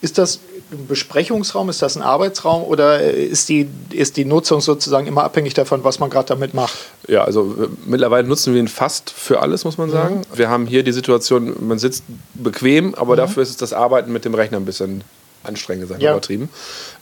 [0.00, 0.40] Ist das
[0.72, 5.54] ein Besprechungsraum, ist das ein Arbeitsraum oder ist die, ist die Nutzung sozusagen immer abhängig
[5.54, 6.76] davon, was man gerade damit macht?
[7.06, 10.16] Ja, also mittlerweile nutzen wir ihn fast für alles, muss man sagen.
[10.16, 10.38] Mhm.
[10.38, 13.18] Wir haben hier die Situation, man sitzt bequem, aber mhm.
[13.18, 15.02] dafür ist es das Arbeiten mit dem Rechner ein bisschen
[15.46, 16.12] anstrengend gesagt, Ja.
[16.12, 16.48] übertrieben.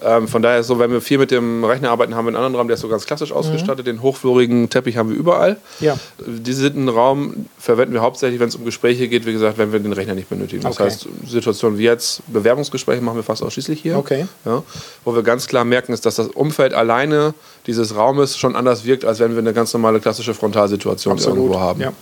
[0.03, 2.37] Ähm, von daher ist so, wenn wir viel mit dem Rechner arbeiten, haben wir einen
[2.37, 3.87] anderen Raum, der ist so ganz klassisch ausgestattet.
[3.87, 5.57] Den hochflorigen Teppich haben wir überall.
[5.81, 5.97] Ja.
[6.27, 9.93] Diesen Raum verwenden wir hauptsächlich, wenn es um Gespräche geht, wie gesagt, wenn wir den
[9.93, 10.63] Rechner nicht benötigen.
[10.63, 10.85] Das Okay.
[10.85, 13.97] heißt, Situationen wie jetzt, Bewerbungsgespräche machen wir fast ausschließlich hier.
[13.97, 14.27] Okay.
[14.45, 14.63] Ja,
[15.05, 17.35] wo wir ganz klar merken, ist, dass das Umfeld alleine
[17.67, 21.61] dieses Raumes schon anders wirkt, als wenn wir eine ganz normale klassische Frontalsituation Absolut, irgendwo
[21.61, 21.81] haben.
[21.81, 21.93] ja.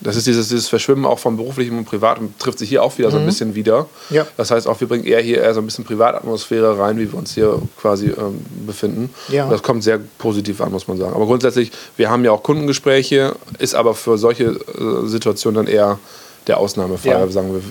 [0.00, 3.10] Das ist dieses, dieses Verschwimmen auch vom beruflichen und privaten, trifft sich hier auch wieder
[3.10, 3.86] so ein bisschen wieder.
[4.08, 4.16] Mhm.
[4.16, 4.26] Ja.
[4.36, 7.18] Das heißt auch, wir bringen eher hier eher so ein bisschen Privatatmosphäre rein, wie wir
[7.18, 9.10] uns hier quasi ähm, befinden.
[9.28, 9.44] Ja.
[9.44, 11.14] Und das kommt sehr positiv an, muss man sagen.
[11.14, 15.98] Aber grundsätzlich, wir haben ja auch Kundengespräche, ist aber für solche äh, Situationen dann eher
[16.50, 17.12] der Ausnahmefall.
[17.12, 17.28] Ja.
[17.28, 17.62] Sagen, wir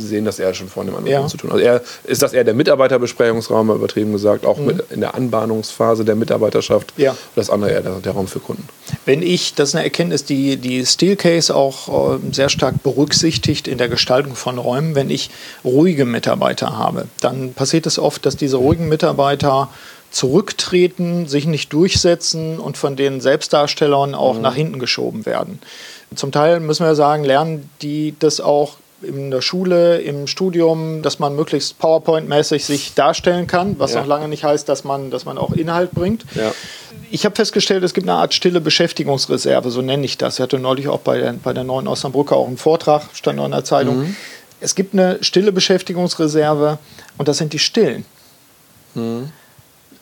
[0.00, 1.26] sehen das eher schon vor dem anderen Ja.
[1.26, 1.50] zu tun.
[1.50, 6.16] Also eher, ist das eher der Mitarbeiterbesprechungsraum, übertrieben gesagt, auch mit in der Anbahnungsphase der
[6.16, 6.92] Mitarbeiterschaft.
[6.96, 7.04] Mhm.
[7.04, 7.16] Ja.
[7.34, 8.68] Das andere eher der, der Raum für Kunden.
[9.06, 13.78] Wenn ich, das ist eine Erkenntnis, die die Steelcase auch äh, sehr stark berücksichtigt in
[13.78, 15.30] der Gestaltung von Räumen, wenn ich
[15.64, 19.70] ruhige Mitarbeiter habe, dann passiert es oft, dass diese ruhigen Mitarbeiter
[20.16, 25.58] zurücktreten, sich nicht durchsetzen und von den Selbstdarstellern auch nach hinten geschoben werden.
[26.14, 31.18] Zum Teil müssen wir sagen, lernen die das auch in der Schule, im Studium, dass
[31.18, 34.00] man möglichst PowerPoint-mäßig sich darstellen kann, was Ja.
[34.00, 36.24] noch lange nicht heißt, dass man, dass man auch Inhalt bringt.
[36.34, 36.54] Ja.
[37.10, 40.36] Ich habe festgestellt, es gibt eine Art stille Beschäftigungsreserve, so nenne ich das.
[40.36, 43.44] Ich hatte neulich auch bei der, bei der Neuen Osnabrücker auch einen Vortrag, stand noch
[43.44, 44.16] in der Zeitung.
[44.60, 46.78] Es gibt eine stille Beschäftigungsreserve
[47.18, 48.06] und das sind die Stillen.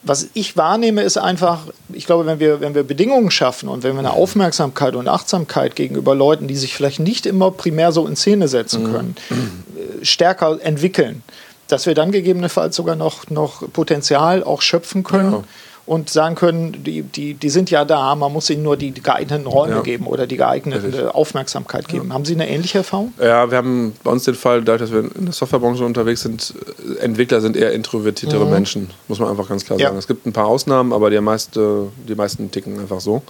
[0.07, 3.95] Was ich wahrnehme, ist einfach, ich glaube, wenn wir, wenn wir Bedingungen schaffen und wenn
[3.95, 8.15] wir eine Aufmerksamkeit und Achtsamkeit gegenüber Leuten, die sich vielleicht nicht immer primär so in
[8.15, 11.23] Szene setzen können, äh, stärker entwickeln,
[11.69, 15.33] dass wir dann gegebenenfalls sogar noch, noch Potenzial auch schöpfen können.
[15.33, 15.45] Ja.
[15.87, 19.47] Und sagen können, die, die, die sind ja da, man muss ihnen nur die geeigneten
[19.47, 19.81] Räume Ja.
[19.83, 21.15] geben oder die geeignete Richtig.
[21.15, 22.11] Aufmerksamkeit geben.
[22.15, 23.13] Haben Sie eine ähnliche Erfahrung?
[23.21, 26.55] Ja, wir haben bei uns den Fall, dadurch, dass wir in der Softwarebranche unterwegs sind,
[26.99, 29.81] äh, Entwickler sind eher introvertiertere Menschen, muss man einfach ganz klar Mhm.
[29.83, 29.89] Ja.
[29.89, 29.99] sagen.
[29.99, 33.23] Es gibt ein paar Ausnahmen, aber die, meiste, die meisten ticken einfach so.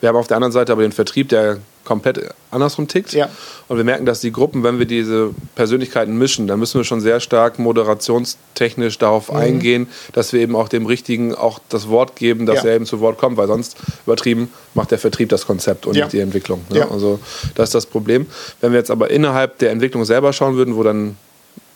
[0.00, 1.58] Wir haben auf der anderen Seite aber den Vertrieb, der
[1.90, 2.20] komplett
[2.52, 3.12] andersrum tickt.
[3.14, 3.28] Ja.
[3.66, 7.00] Und wir merken, dass die Gruppen, wenn wir diese Persönlichkeiten mischen, dann müssen wir schon
[7.00, 9.36] sehr stark moderationstechnisch darauf Mhm.
[9.36, 12.70] eingehen, dass wir eben auch dem Richtigen auch das Wort geben, dass Ja.
[12.70, 13.76] er eben zu Wort kommt, weil sonst
[14.06, 16.04] übertrieben macht der Vertrieb das Konzept und Ja.
[16.04, 16.60] nicht die Entwicklung.
[16.70, 16.88] Ne?
[16.88, 17.18] Also
[17.56, 18.26] das ist das Problem.
[18.60, 21.16] Wenn wir jetzt aber innerhalb der Entwicklung selber schauen würden, wo dann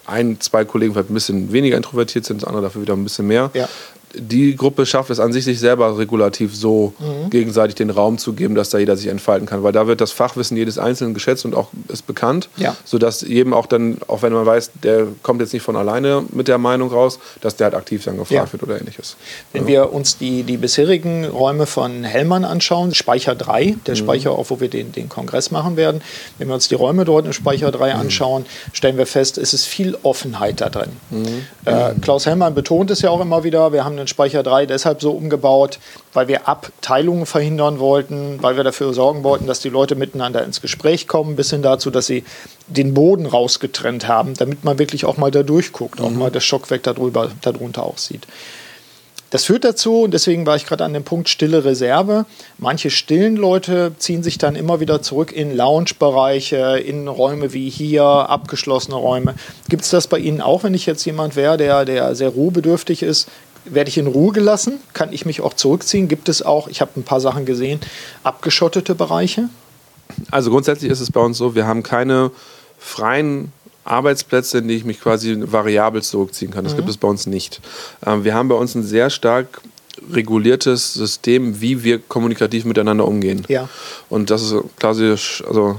[0.07, 3.27] ein, zwei Kollegen vielleicht ein bisschen weniger introvertiert sind, das andere dafür wieder ein bisschen
[3.27, 3.51] mehr.
[3.55, 3.69] Ja.
[4.17, 7.31] Die Gruppe schafft es an sich, sich selber regulativ so Mhm.
[7.31, 9.63] gegenseitig den Raum zu geben, dass da jeder sich entfalten kann.
[9.63, 12.77] Weil da wird das Fachwissen jedes Einzelnen geschätzt und auch ist bekannt, Ja.
[12.85, 16.49] sodass jedem auch dann, auch wenn man weiß, der kommt jetzt nicht von alleine mit
[16.49, 18.53] der Meinung raus, dass der halt aktiv dann gefragt Ja.
[18.53, 19.17] wird oder ähnliches.
[19.53, 24.51] Wenn wir uns die, die bisherigen Räume von Hellmann anschauen, Speicher 3, der Speicher, auch
[24.51, 26.01] wo wir den, den Kongress machen werden,
[26.39, 29.67] wenn wir uns die Räume dort in Speicher 3 anschauen, stellen wir fest, es ist
[29.67, 30.91] viel Offenheit da drin.
[31.65, 35.01] Äh, Klaus Hellmann betont es ja auch immer wieder, wir haben den Speicher 3 deshalb
[35.01, 35.79] so umgebaut,
[36.13, 40.61] weil wir Abteilungen verhindern wollten, weil wir dafür sorgen wollten, dass die Leute miteinander ins
[40.61, 42.25] Gespräch kommen, bis hin dazu, dass sie
[42.69, 46.83] den Boden rausgetrennt haben, damit man wirklich auch mal da durchguckt, auch mal das Stockwerk
[46.83, 48.27] darüber, darunter auch sieht.
[49.35, 52.25] Das führt dazu, und deswegen war ich gerade an dem Punkt stille Reserve.
[52.59, 58.05] Manche stillen Leute ziehen sich dann immer wieder zurück in Lounge-Bereiche, in Räume wie hier,
[58.05, 59.35] abgeschlossene Räume.
[59.69, 63.03] Gibt es das bei Ihnen auch, wenn ich jetzt jemand wäre, der, der sehr ruhebedürftig
[63.03, 63.29] ist?
[63.65, 64.79] Werde ich in Ruhe gelassen?
[64.93, 66.09] Kann ich mich auch zurückziehen?
[66.09, 67.81] Gibt es auch, ich habe ein paar Sachen gesehen,
[68.23, 69.49] abgeschottete Bereiche?
[70.31, 72.31] Also grundsätzlich ist es bei uns so, wir haben keine
[72.79, 73.53] freien
[73.85, 76.65] Arbeitsplätze, in die ich mich quasi variabel zurückziehen kann.
[76.65, 77.61] Das gibt es bei uns nicht.
[78.05, 79.61] Ähm, wir haben bei uns ein sehr stark
[80.11, 83.45] reguliertes System, wie wir kommunikativ miteinander umgehen.
[83.49, 83.69] Ja.
[84.09, 85.11] Und das ist quasi,
[85.47, 85.77] also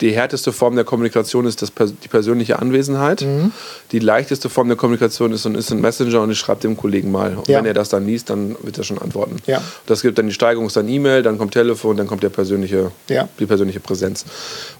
[0.00, 3.22] die härteste Form der Kommunikation ist das, die persönliche Anwesenheit.
[3.22, 3.52] Mhm.
[3.92, 7.36] Die leichteste Form der Kommunikation ist ein, ein Messenger und ich schreibe dem Kollegen mal.
[7.36, 7.58] Und Ja.
[7.58, 9.36] wenn er das dann liest, dann wird er schon antworten.
[9.46, 9.62] Ja.
[9.86, 12.90] Das gibt dann die Steigerung, ist dann E-Mail, dann kommt Telefon, dann kommt der persönliche,
[13.08, 13.28] Ja.
[13.38, 14.24] die persönliche Präsenz.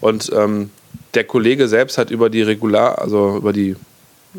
[0.01, 0.71] Und ähm,
[1.15, 3.77] der Kollege selbst hat über die Regular, also über die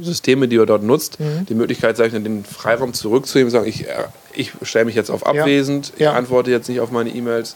[0.01, 1.45] Systeme, die er dort nutzt, Mhm.
[1.47, 3.93] die Möglichkeit, sag ich, den Freiraum zurückzunehmen und sagen, ich, äh,
[4.33, 7.55] ich stelle mich jetzt auf abwesend, ich antworte jetzt nicht auf meine E-Mails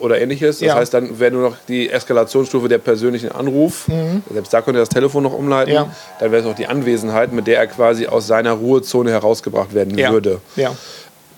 [0.00, 0.58] oder ähnliches.
[0.58, 0.74] Das Ja.
[0.74, 3.86] heißt, dann wäre nur noch die Eskalationsstufe der persönlichen Anruf.
[4.32, 5.70] Selbst da könnte er das Telefon noch umleiten.
[5.70, 5.74] Mhm.
[5.76, 5.90] Ja.
[6.20, 9.96] Dann wäre es noch die Anwesenheit, mit der er quasi aus seiner Ruhezone herausgebracht werden
[9.96, 10.10] Ja.
[10.12, 10.40] würde.
[10.56, 10.74] Ja.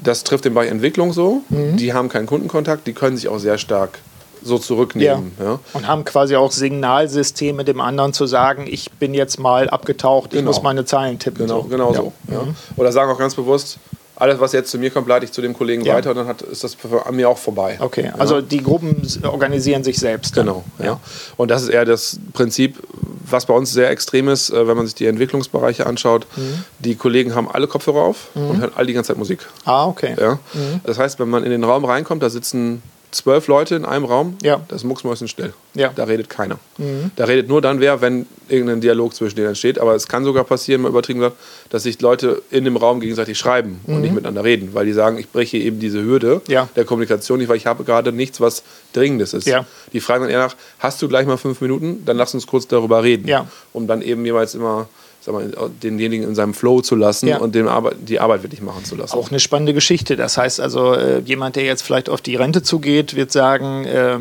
[0.03, 1.43] Das trifft den Bereich Entwicklung so.
[1.49, 1.77] Mhm.
[1.77, 3.99] Die haben keinen Kundenkontakt, die können sich auch sehr stark
[4.43, 5.33] so zurücknehmen.
[5.43, 5.59] Ja.
[5.73, 10.39] Und haben quasi auch Signalsysteme dem anderen zu sagen, ich bin jetzt mal abgetaucht, ich
[10.39, 10.51] Genau.
[10.51, 11.47] muss meine Zeilen tippen.
[11.47, 11.69] Genau, so.
[11.69, 11.97] genau Ja.
[11.97, 12.13] so.
[12.31, 12.41] Ja.
[12.77, 13.79] Oder sagen auch ganz bewusst,
[14.17, 15.95] alles, was jetzt zu mir kommt, leite ich zu dem Kollegen Ja.
[15.95, 17.77] weiter und dann hat, ist das an mir auch vorbei.
[17.81, 18.15] Okay, Ja.
[18.19, 20.37] also die Gruppen organisieren sich selbst.
[20.37, 20.47] dann.
[20.47, 20.99] Genau, ja.
[21.37, 22.83] Und das ist eher das Prinzip,
[23.29, 26.65] was bei uns sehr extrem ist, äh, wenn man sich die Entwicklungsbereiche anschaut, mhm.
[26.79, 28.51] die Kollegen haben alle Kopfhörer auf mhm.
[28.51, 29.41] und hören alle die ganze Zeit Musik.
[29.65, 30.17] Ah, okay.
[30.19, 30.39] Ja?
[30.55, 30.81] Mhm.
[30.85, 34.37] Das heißt, wenn man in den Raum reinkommt, da sitzen zwölf Leute in einem Raum,
[34.43, 34.61] ja.
[34.69, 35.53] das ist mucksmäuschen still.
[35.75, 35.93] Ja.
[35.95, 36.59] Da redet keiner.
[36.79, 37.11] Mhm.
[37.17, 39.79] Da redet nur dann wer, wenn irgendein Dialog zwischen denen entsteht.
[39.79, 41.37] Aber es kann sogar passieren, mal übertrieben gesagt,
[41.71, 43.95] dass sich Leute in dem Raum gegenseitig schreiben mhm.
[43.95, 46.69] und nicht miteinander reden, weil die sagen, ich breche eben diese Hürde ja.
[46.77, 49.47] der Kommunikation nicht, weil ich habe gerade nichts, was Dringendes ist.
[49.47, 49.67] Ja.
[49.93, 52.05] Die fragen dann eher nach, hast du gleich mal fünf Minuten?
[52.05, 53.31] Dann lass uns kurz darüber reden.
[53.73, 54.89] Um dann eben jeweils immer
[55.27, 55.53] mal,
[55.83, 57.39] denjenigen in seinem Flow zu lassen ja.
[57.39, 59.17] und dem Arbeit, die Arbeit wirklich machen zu lassen.
[59.17, 60.17] Auch eine spannende Geschichte.
[60.17, 64.19] Das heißt also, äh, jemand, der jetzt vielleicht auf die Rente zugeht, wird sagen, äh,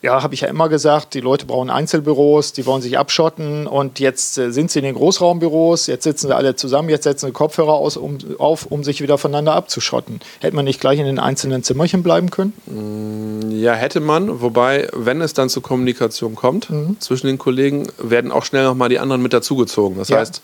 [0.00, 3.98] ja, habe ich ja immer gesagt, die Leute brauchen Einzelbüros, die wollen sich abschotten und
[3.98, 7.32] jetzt äh, sind sie in den Großraumbüros, jetzt sitzen sie alle zusammen, jetzt setzen sie
[7.32, 10.20] Kopfhörer aus, um, auf, um sich wieder voneinander abzuschotten.
[10.40, 12.52] Hätte man nicht gleich in den einzelnen Zimmerchen bleiben können?
[12.66, 16.96] Mm, ja, hätte man, wobei, wenn es dann zur Kommunikation kommt mhm.
[17.00, 19.98] zwischen den Kollegen, werden auch schnell nochmal die anderen mit dazugezogen.
[19.98, 20.18] Das ja.
[20.18, 20.42] heißt,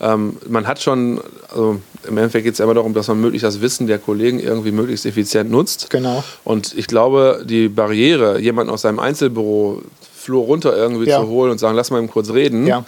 [0.00, 3.60] ähm, man hat schon, also im Endeffekt geht es immer darum, dass man möglichst das
[3.60, 5.90] Wissen der Kollegen irgendwie möglichst effizient nutzt.
[5.90, 6.24] Genau.
[6.42, 9.82] Und ich glaube, die Barriere, jemanden aus seinem Einzelbüro
[10.14, 11.20] Flur runter irgendwie ja.
[11.20, 12.84] zu holen und sagen, lass mal eben kurz reden, ja.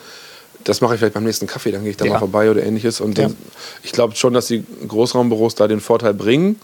[0.65, 2.13] das mache ich vielleicht beim nächsten Kaffee, dann gehe ich da ja.
[2.13, 3.01] mal vorbei oder ähnliches.
[3.01, 3.37] Und dann,
[3.83, 6.59] ich glaube schon, dass die Großraumbüros da den Vorteil bringen.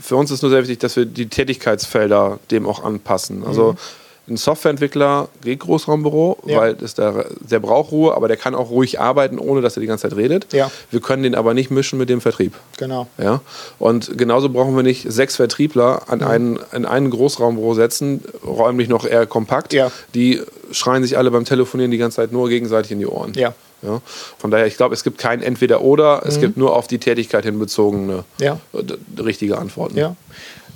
[0.00, 3.44] Für uns ist nur sehr wichtig, dass wir die Tätigkeitsfelder dem auch anpassen.
[3.44, 3.78] Also mhm
[4.28, 6.58] ein Softwareentwickler geht Großraumbüro, ja.
[6.58, 9.80] weil das der, der braucht Ruhe, aber der kann auch ruhig arbeiten, ohne dass er
[9.80, 10.52] die ganze Zeit redet.
[10.52, 10.70] Ja.
[10.90, 12.54] Wir können den aber nicht mischen mit dem Vertrieb.
[12.76, 13.06] Genau.
[13.18, 13.40] Ja?
[13.78, 16.26] Und genauso brauchen wir nicht sechs Vertriebler an mhm.
[16.26, 19.72] einen, in einen Großraumbüro setzen, räumlich noch eher kompakt.
[19.72, 19.90] Ja.
[20.14, 23.32] Die schreien sich alle beim Telefonieren die ganze Zeit nur gegenseitig in die Ohren.
[23.34, 23.54] Ja.
[23.80, 24.00] Ja,
[24.38, 26.40] von daher, ich glaube, es gibt kein Entweder-Oder, es mhm.
[26.40, 28.58] gibt nur auf die Tätigkeit hin bezogene ja.
[29.16, 29.96] richtige Antworten.
[29.96, 30.16] Ja.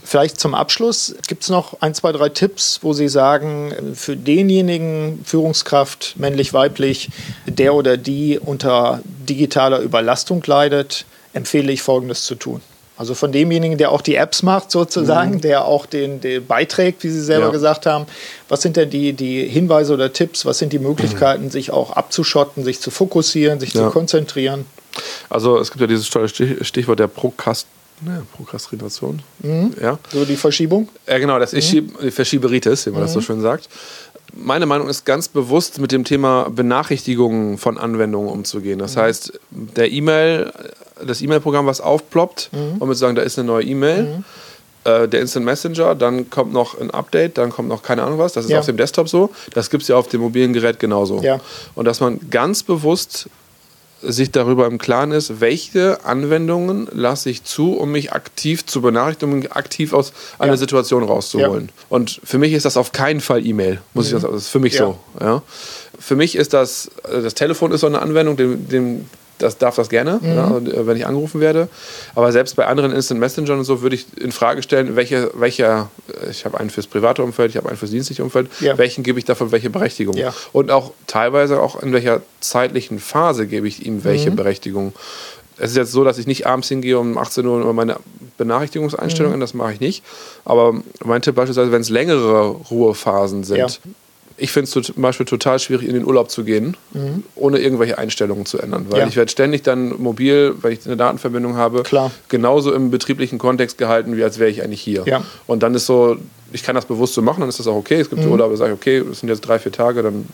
[0.05, 5.23] Vielleicht zum Abschluss gibt es noch ein, zwei, drei Tipps, wo Sie sagen, für denjenigen
[5.25, 7.11] Führungskraft, männlich, weiblich,
[7.47, 12.61] der oder die unter digitaler Überlastung leidet, empfehle ich Folgendes zu tun.
[12.97, 15.41] Also von demjenigen, der auch die Apps macht sozusagen, mhm.
[15.41, 17.53] der auch den, den, beiträgt, wie Sie selber ja.
[17.53, 18.07] gesagt haben.
[18.49, 20.45] Was sind denn die, die Hinweise oder Tipps?
[20.45, 21.51] Was sind die Möglichkeiten, mhm.
[21.51, 23.85] sich auch abzuschotten, sich zu fokussieren, sich ja.
[23.85, 24.67] zu konzentrieren?
[25.31, 27.67] Also es gibt ja dieses tolle Stichwort der Prokrast
[28.05, 29.23] naja, Prokrastination.
[29.41, 29.75] Mhm.
[29.81, 29.99] Ja.
[30.13, 30.89] So die Verschiebung?
[31.07, 31.93] Ja, genau, das ist mhm.
[32.03, 33.05] die Verschieberitis, wie man mhm.
[33.05, 33.25] das so mhm.
[33.25, 33.69] schön sagt.
[34.35, 38.79] Meine Meinung ist ganz bewusst mit dem Thema Benachrichtigungen von Anwendungen umzugehen.
[38.79, 39.01] Das mhm.
[39.01, 40.53] heißt, der E-Mail,
[41.07, 42.79] das E-Mail-Programm, was aufploppt, mhm.
[42.79, 44.25] und mit sagen, da ist eine neue E-Mail mhm.
[44.85, 48.33] äh, der Instant Messenger, dann kommt noch ein Update, dann kommt noch keine Ahnung was.
[48.33, 48.61] Das ist ja.
[48.61, 49.31] auf dem Desktop so.
[49.53, 51.21] Das gibt es ja auf dem mobilen Gerät genauso.
[51.21, 51.39] Ja.
[51.75, 53.29] Und dass man ganz bewusst
[54.03, 59.33] sich darüber im Klaren ist, welche Anwendungen lasse ich zu, um mich aktiv zu benachrichtigen,
[59.33, 60.57] um aktiv aus einer ja.
[60.57, 61.67] Situation rauszuholen.
[61.67, 61.87] Ja.
[61.89, 64.17] Und für mich ist das auf keinen Fall E-Mail, muss mhm.
[64.17, 64.87] ich das, das ist für mich ja.
[64.87, 64.99] so.
[65.21, 65.43] Ja.
[65.99, 69.07] Für mich ist das, äh, das Telefon ist so eine Anwendung, dem, dem
[69.39, 70.29] das darf das gerne, mhm.
[70.29, 71.69] ja, äh, wenn ich angerufen werde.
[72.15, 75.91] Aber selbst bei anderen Instant Messengern und so würde ich in Frage stellen, welche, welcher,
[76.09, 78.79] äh, ich habe einen fürs private Umfeld, ich habe einen fürs dienstliche Umfeld, ja.
[78.79, 80.17] welchen gebe ich davon welche Berechtigung?
[80.17, 80.33] Ja.
[80.53, 84.37] Und auch teilweise auch in welcher zeitlichen Phase gebe ich ihm welche mhm.
[84.37, 84.93] Berechtigung.
[85.59, 87.97] Es ist jetzt so, dass ich nicht abends hingehe um 18 Uhr über meine
[88.39, 89.41] Benachrichtigungseinstellungen, mhm.
[89.41, 90.03] das mache ich nicht.
[90.45, 93.81] Aber mein Tipp beispielsweise, wenn es längere Ruhephasen sind,
[94.43, 97.23] ich finde es zum Beispiel total schwierig, in den Urlaub zu gehen, mhm.
[97.37, 98.87] ohne irgendwelche Einstellungen zu ändern.
[98.89, 99.07] Weil ja.
[99.07, 102.11] ich werde ständig dann mobil, weil ich eine Datenverbindung habe, Klar.
[102.29, 105.05] genauso im betrieblichen Kontext gehalten, wie als wäre ich eigentlich hier.
[105.07, 105.23] Ja.
[105.47, 106.17] Und dann ist so,
[106.53, 108.01] ich kann das bewusst so machen, dann ist das auch okay.
[108.01, 108.33] Es gibt mhm.
[108.33, 110.27] Urlaube, sage ich, okay, es sind jetzt drei, vier Tage, dann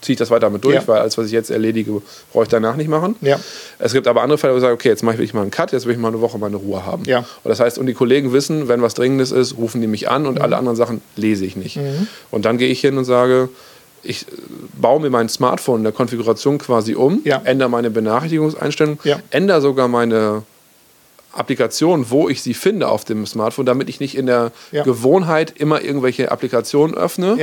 [0.00, 0.88] ziehe ich das weiter mit durch, ja.
[0.88, 3.16] weil alles, was ich jetzt erledige, brauche ich danach nicht machen.
[3.20, 3.38] Ja.
[3.78, 5.72] Es gibt aber andere Fälle, wo ich sage, okay, jetzt mache ich mal einen Cut,
[5.72, 7.04] jetzt will ich mal eine Woche meine Ruhe haben.
[7.04, 7.18] Ja.
[7.18, 10.26] Und das heißt, und die Kollegen wissen, wenn was Dringendes ist, rufen die mich an
[10.26, 10.42] und mhm.
[10.42, 11.76] alle anderen Sachen lese ich nicht.
[11.76, 12.06] Mhm.
[12.30, 13.48] Und dann gehe ich hin und sage,
[14.02, 14.26] ich
[14.80, 17.40] baue mir mein Smartphone in der Konfiguration quasi um, ja.
[17.44, 19.18] ändere meine Benachrichtigungseinstellung, ja.
[19.30, 20.42] ändere sogar meine
[21.32, 24.82] Applikation, wo ich sie finde auf dem Smartphone, damit ich nicht in der ja.
[24.82, 27.36] Gewohnheit immer irgendwelche Applikationen öffne.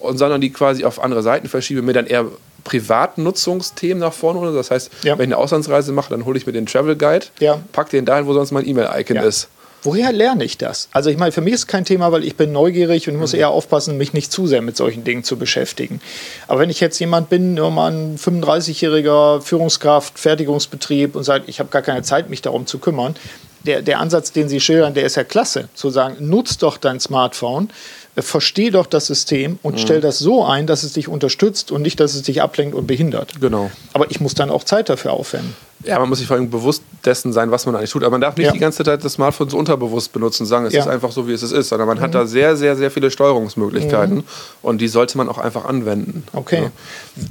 [0.00, 2.26] Und, sondern die quasi auf andere Seiten verschiebe, mir dann eher
[2.64, 4.52] Privatnutzungsthemen nach vorne hole.
[4.52, 5.18] Das heißt, ja.
[5.18, 7.60] wenn ich eine Auslandsreise mache, dann hole ich mir den Travel Guide, ja.
[7.72, 9.48] pack den dahin, wo sonst mein E-Mail-Icon ist.
[9.82, 10.88] Woher lerne ich das?
[10.92, 13.38] Also ich meine, für mich ist kein Thema, weil ich bin neugierig und muss mhm.
[13.38, 16.02] eher aufpassen, mich nicht zu sehr mit solchen Dingen zu beschäftigen.
[16.48, 21.60] Aber wenn ich jetzt jemand bin, nur mal ein 35-jähriger Führungskraft, Fertigungsbetrieb und sagt, ich
[21.60, 23.16] habe gar keine Zeit, mich darum zu kümmern,
[23.64, 25.68] der, der Ansatz, den Sie schildern, der ist ja klasse.
[25.74, 27.70] Zu sagen, nutz doch dein Smartphone,
[28.16, 29.78] versteh doch das System und mhm.
[29.78, 32.86] stell das so ein, dass es dich unterstützt und nicht, dass es dich ablenkt und
[32.86, 33.40] behindert.
[33.40, 33.70] Genau.
[33.92, 35.54] Aber ich muss dann auch Zeit dafür aufwenden.
[35.82, 38.02] Ja, man muss sich vor allem bewusst dessen sein, was man eigentlich tut.
[38.02, 38.52] Aber man darf nicht Ja.
[38.52, 40.80] die ganze Zeit das Smartphone so unterbewusst benutzen und sagen, es Ja.
[40.80, 44.24] ist einfach so, wie es ist, sondern man hat da sehr, sehr, sehr viele Steuerungsmöglichkeiten
[44.60, 46.24] und die sollte man auch einfach anwenden.
[46.34, 46.64] Okay.
[46.64, 46.70] Ja.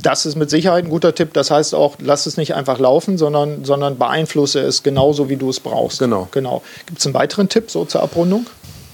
[0.01, 1.33] Das ist mit Sicherheit ein guter Tipp.
[1.33, 5.49] Das heißt auch, lass es nicht einfach laufen, sondern, sondern beeinflusse es genauso, wie du
[5.49, 5.99] es brauchst.
[5.99, 6.27] Genau.
[6.31, 6.63] genau.
[6.87, 8.47] Gibt es einen weiteren Tipp so zur Abrundung?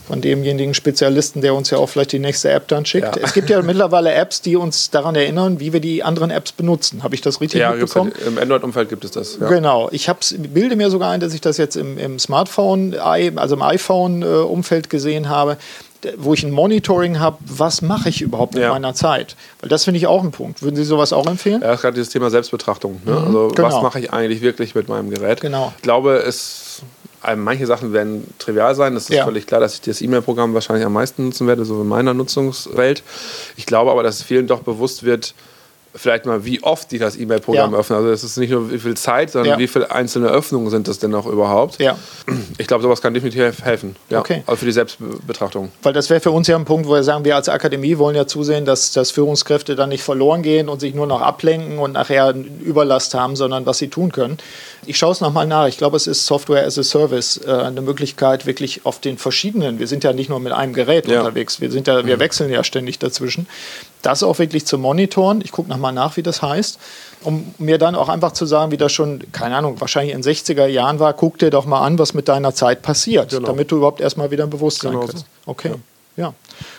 [0.07, 3.15] Von demjenigen Spezialisten, der uns ja auch vielleicht die nächste App dann schickt.
[3.15, 3.23] Ja.
[3.23, 7.01] Es gibt ja mittlerweile Apps, die uns daran erinnern, wie wir die anderen Apps benutzen.
[7.03, 8.13] Habe ich das richtig Ja, mitbekommen?
[8.15, 9.37] halt, im Android-Umfeld gibt es das.
[9.39, 9.47] Ja.
[9.47, 9.89] Genau.
[9.91, 13.61] Ich hab's, bilde mir sogar ein, dass ich das jetzt im, im Smartphone, also im
[13.63, 15.57] iPhone-Umfeld gesehen habe,
[16.17, 18.69] wo ich ein Monitoring habe, was mache ich überhaupt mit Ja.
[18.69, 19.35] meiner Zeit?
[19.61, 20.61] Weil das finde ich auch ein Punkt.
[20.61, 21.61] Würden Sie sowas auch empfehlen?
[21.63, 23.01] Ja, gerade dieses Thema Selbstbetrachtung.
[23.05, 23.17] Ne?
[23.25, 23.67] Also, genau.
[23.69, 25.41] was mache ich eigentlich wirklich mit meinem Gerät?
[25.41, 25.73] Genau.
[25.77, 26.83] Ich glaube, es,
[27.35, 28.95] manche Sachen werden trivial sein.
[28.95, 29.25] Es ist Ja.
[29.25, 33.01] völlig klar, dass ich das E-Mail-Programm wahrscheinlich am meisten nutzen werde, so in meiner Nutzungswelt.
[33.57, 35.33] Ich glaube aber, dass es vielen doch bewusst wird,
[35.95, 37.77] vielleicht mal, wie oft die das E-Mail-Programm Ja.
[37.79, 37.97] öffnen.
[37.99, 39.57] Also es ist nicht nur wie viel Zeit, sondern Ja.
[39.59, 41.79] wie viele einzelne Öffnungen sind es denn noch überhaupt.
[41.79, 41.97] Ja.
[42.57, 43.95] Ich glaube, sowas kann definitiv helfen.
[44.09, 44.19] Ja.
[44.19, 44.43] Okay.
[44.45, 45.71] Also für die Selbstbetrachtung.
[45.83, 48.15] Weil das wäre für uns ja ein Punkt, wo wir sagen, wir als Akademie wollen
[48.15, 51.93] ja zusehen, dass, dass Führungskräfte dann nicht verloren gehen und sich nur noch ablenken und
[51.93, 54.37] nachher Überlast haben, sondern was sie tun können.
[54.85, 55.67] Ich schaue es nochmal nach.
[55.67, 59.79] Ich glaube, es ist Software as a Service, äh, eine Möglichkeit, wirklich auf den verschiedenen,
[59.79, 61.19] wir sind ja nicht nur mit einem Gerät Ja.
[61.21, 63.47] unterwegs, wir, sind ja, wir wechseln ja ständig dazwischen,
[64.05, 65.41] das auch wirklich zu monitoren.
[65.43, 66.79] Ich gucke nochmal nach, wie das heißt,
[67.23, 70.33] um mir dann auch einfach zu sagen, wie das schon, keine Ahnung, wahrscheinlich in den
[70.33, 73.47] 60er Jahren war, guck dir doch mal an, was mit deiner Zeit passiert, Genau.
[73.47, 75.25] damit du überhaupt erstmal wieder ein Bewusstsein Genau kriegst.
[75.45, 75.73] Okay.
[76.17, 76.33] Ja.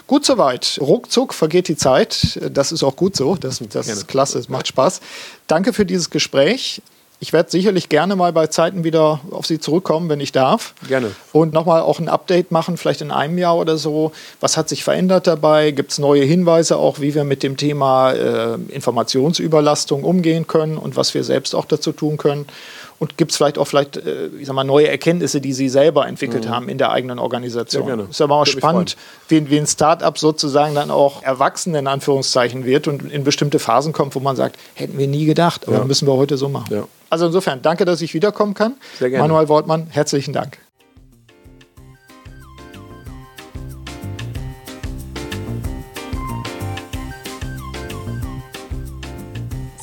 [0.07, 0.79] Gut soweit.
[0.81, 2.41] Ruckzuck vergeht die Zeit.
[2.53, 3.37] Das ist auch gut so.
[3.37, 4.39] Das, das ist klasse.
[4.39, 5.01] Es macht Spaß.
[5.47, 6.81] Danke für dieses Gespräch.
[7.19, 10.75] Ich werde sicherlich gerne mal bei Zeiten wieder auf Sie zurückkommen, wenn ich darf.
[10.87, 11.13] Gerne.
[11.33, 14.13] Und nochmal auch ein Update machen, vielleicht in einem Jahr oder so.
[14.41, 15.71] Was hat sich verändert dabei?
[15.71, 20.97] Gibt es neue Hinweise auch, wie wir mit dem Thema äh, Informationsüberlastung umgehen können und
[20.97, 22.47] was wir selbst auch dazu tun können?
[22.99, 26.07] Und gibt es vielleicht auch vielleicht, äh, ich sag mal, neue Erkenntnisse, die Sie selber
[26.07, 27.83] entwickelt haben in der eigenen Organisation?
[27.83, 27.87] Mhm.
[27.89, 28.11] Sehr gerne.
[28.11, 28.97] Ist aber auch Würde spannend,
[29.29, 33.93] wie, wie ein Start-up sozusagen dann auch erwachsen in Anführungszeichen wird und in bestimmte Phasen
[33.93, 35.85] kommt, wo man sagt, hätten wir nie gedacht, aber Ja.
[35.85, 36.75] müssen wir heute so machen.
[36.75, 36.89] Ja.
[37.11, 38.75] Also insofern, danke, dass ich wiederkommen kann.
[38.99, 39.23] Sehr gerne.
[39.29, 40.59] Manuel Wortmann, herzlichen Dank.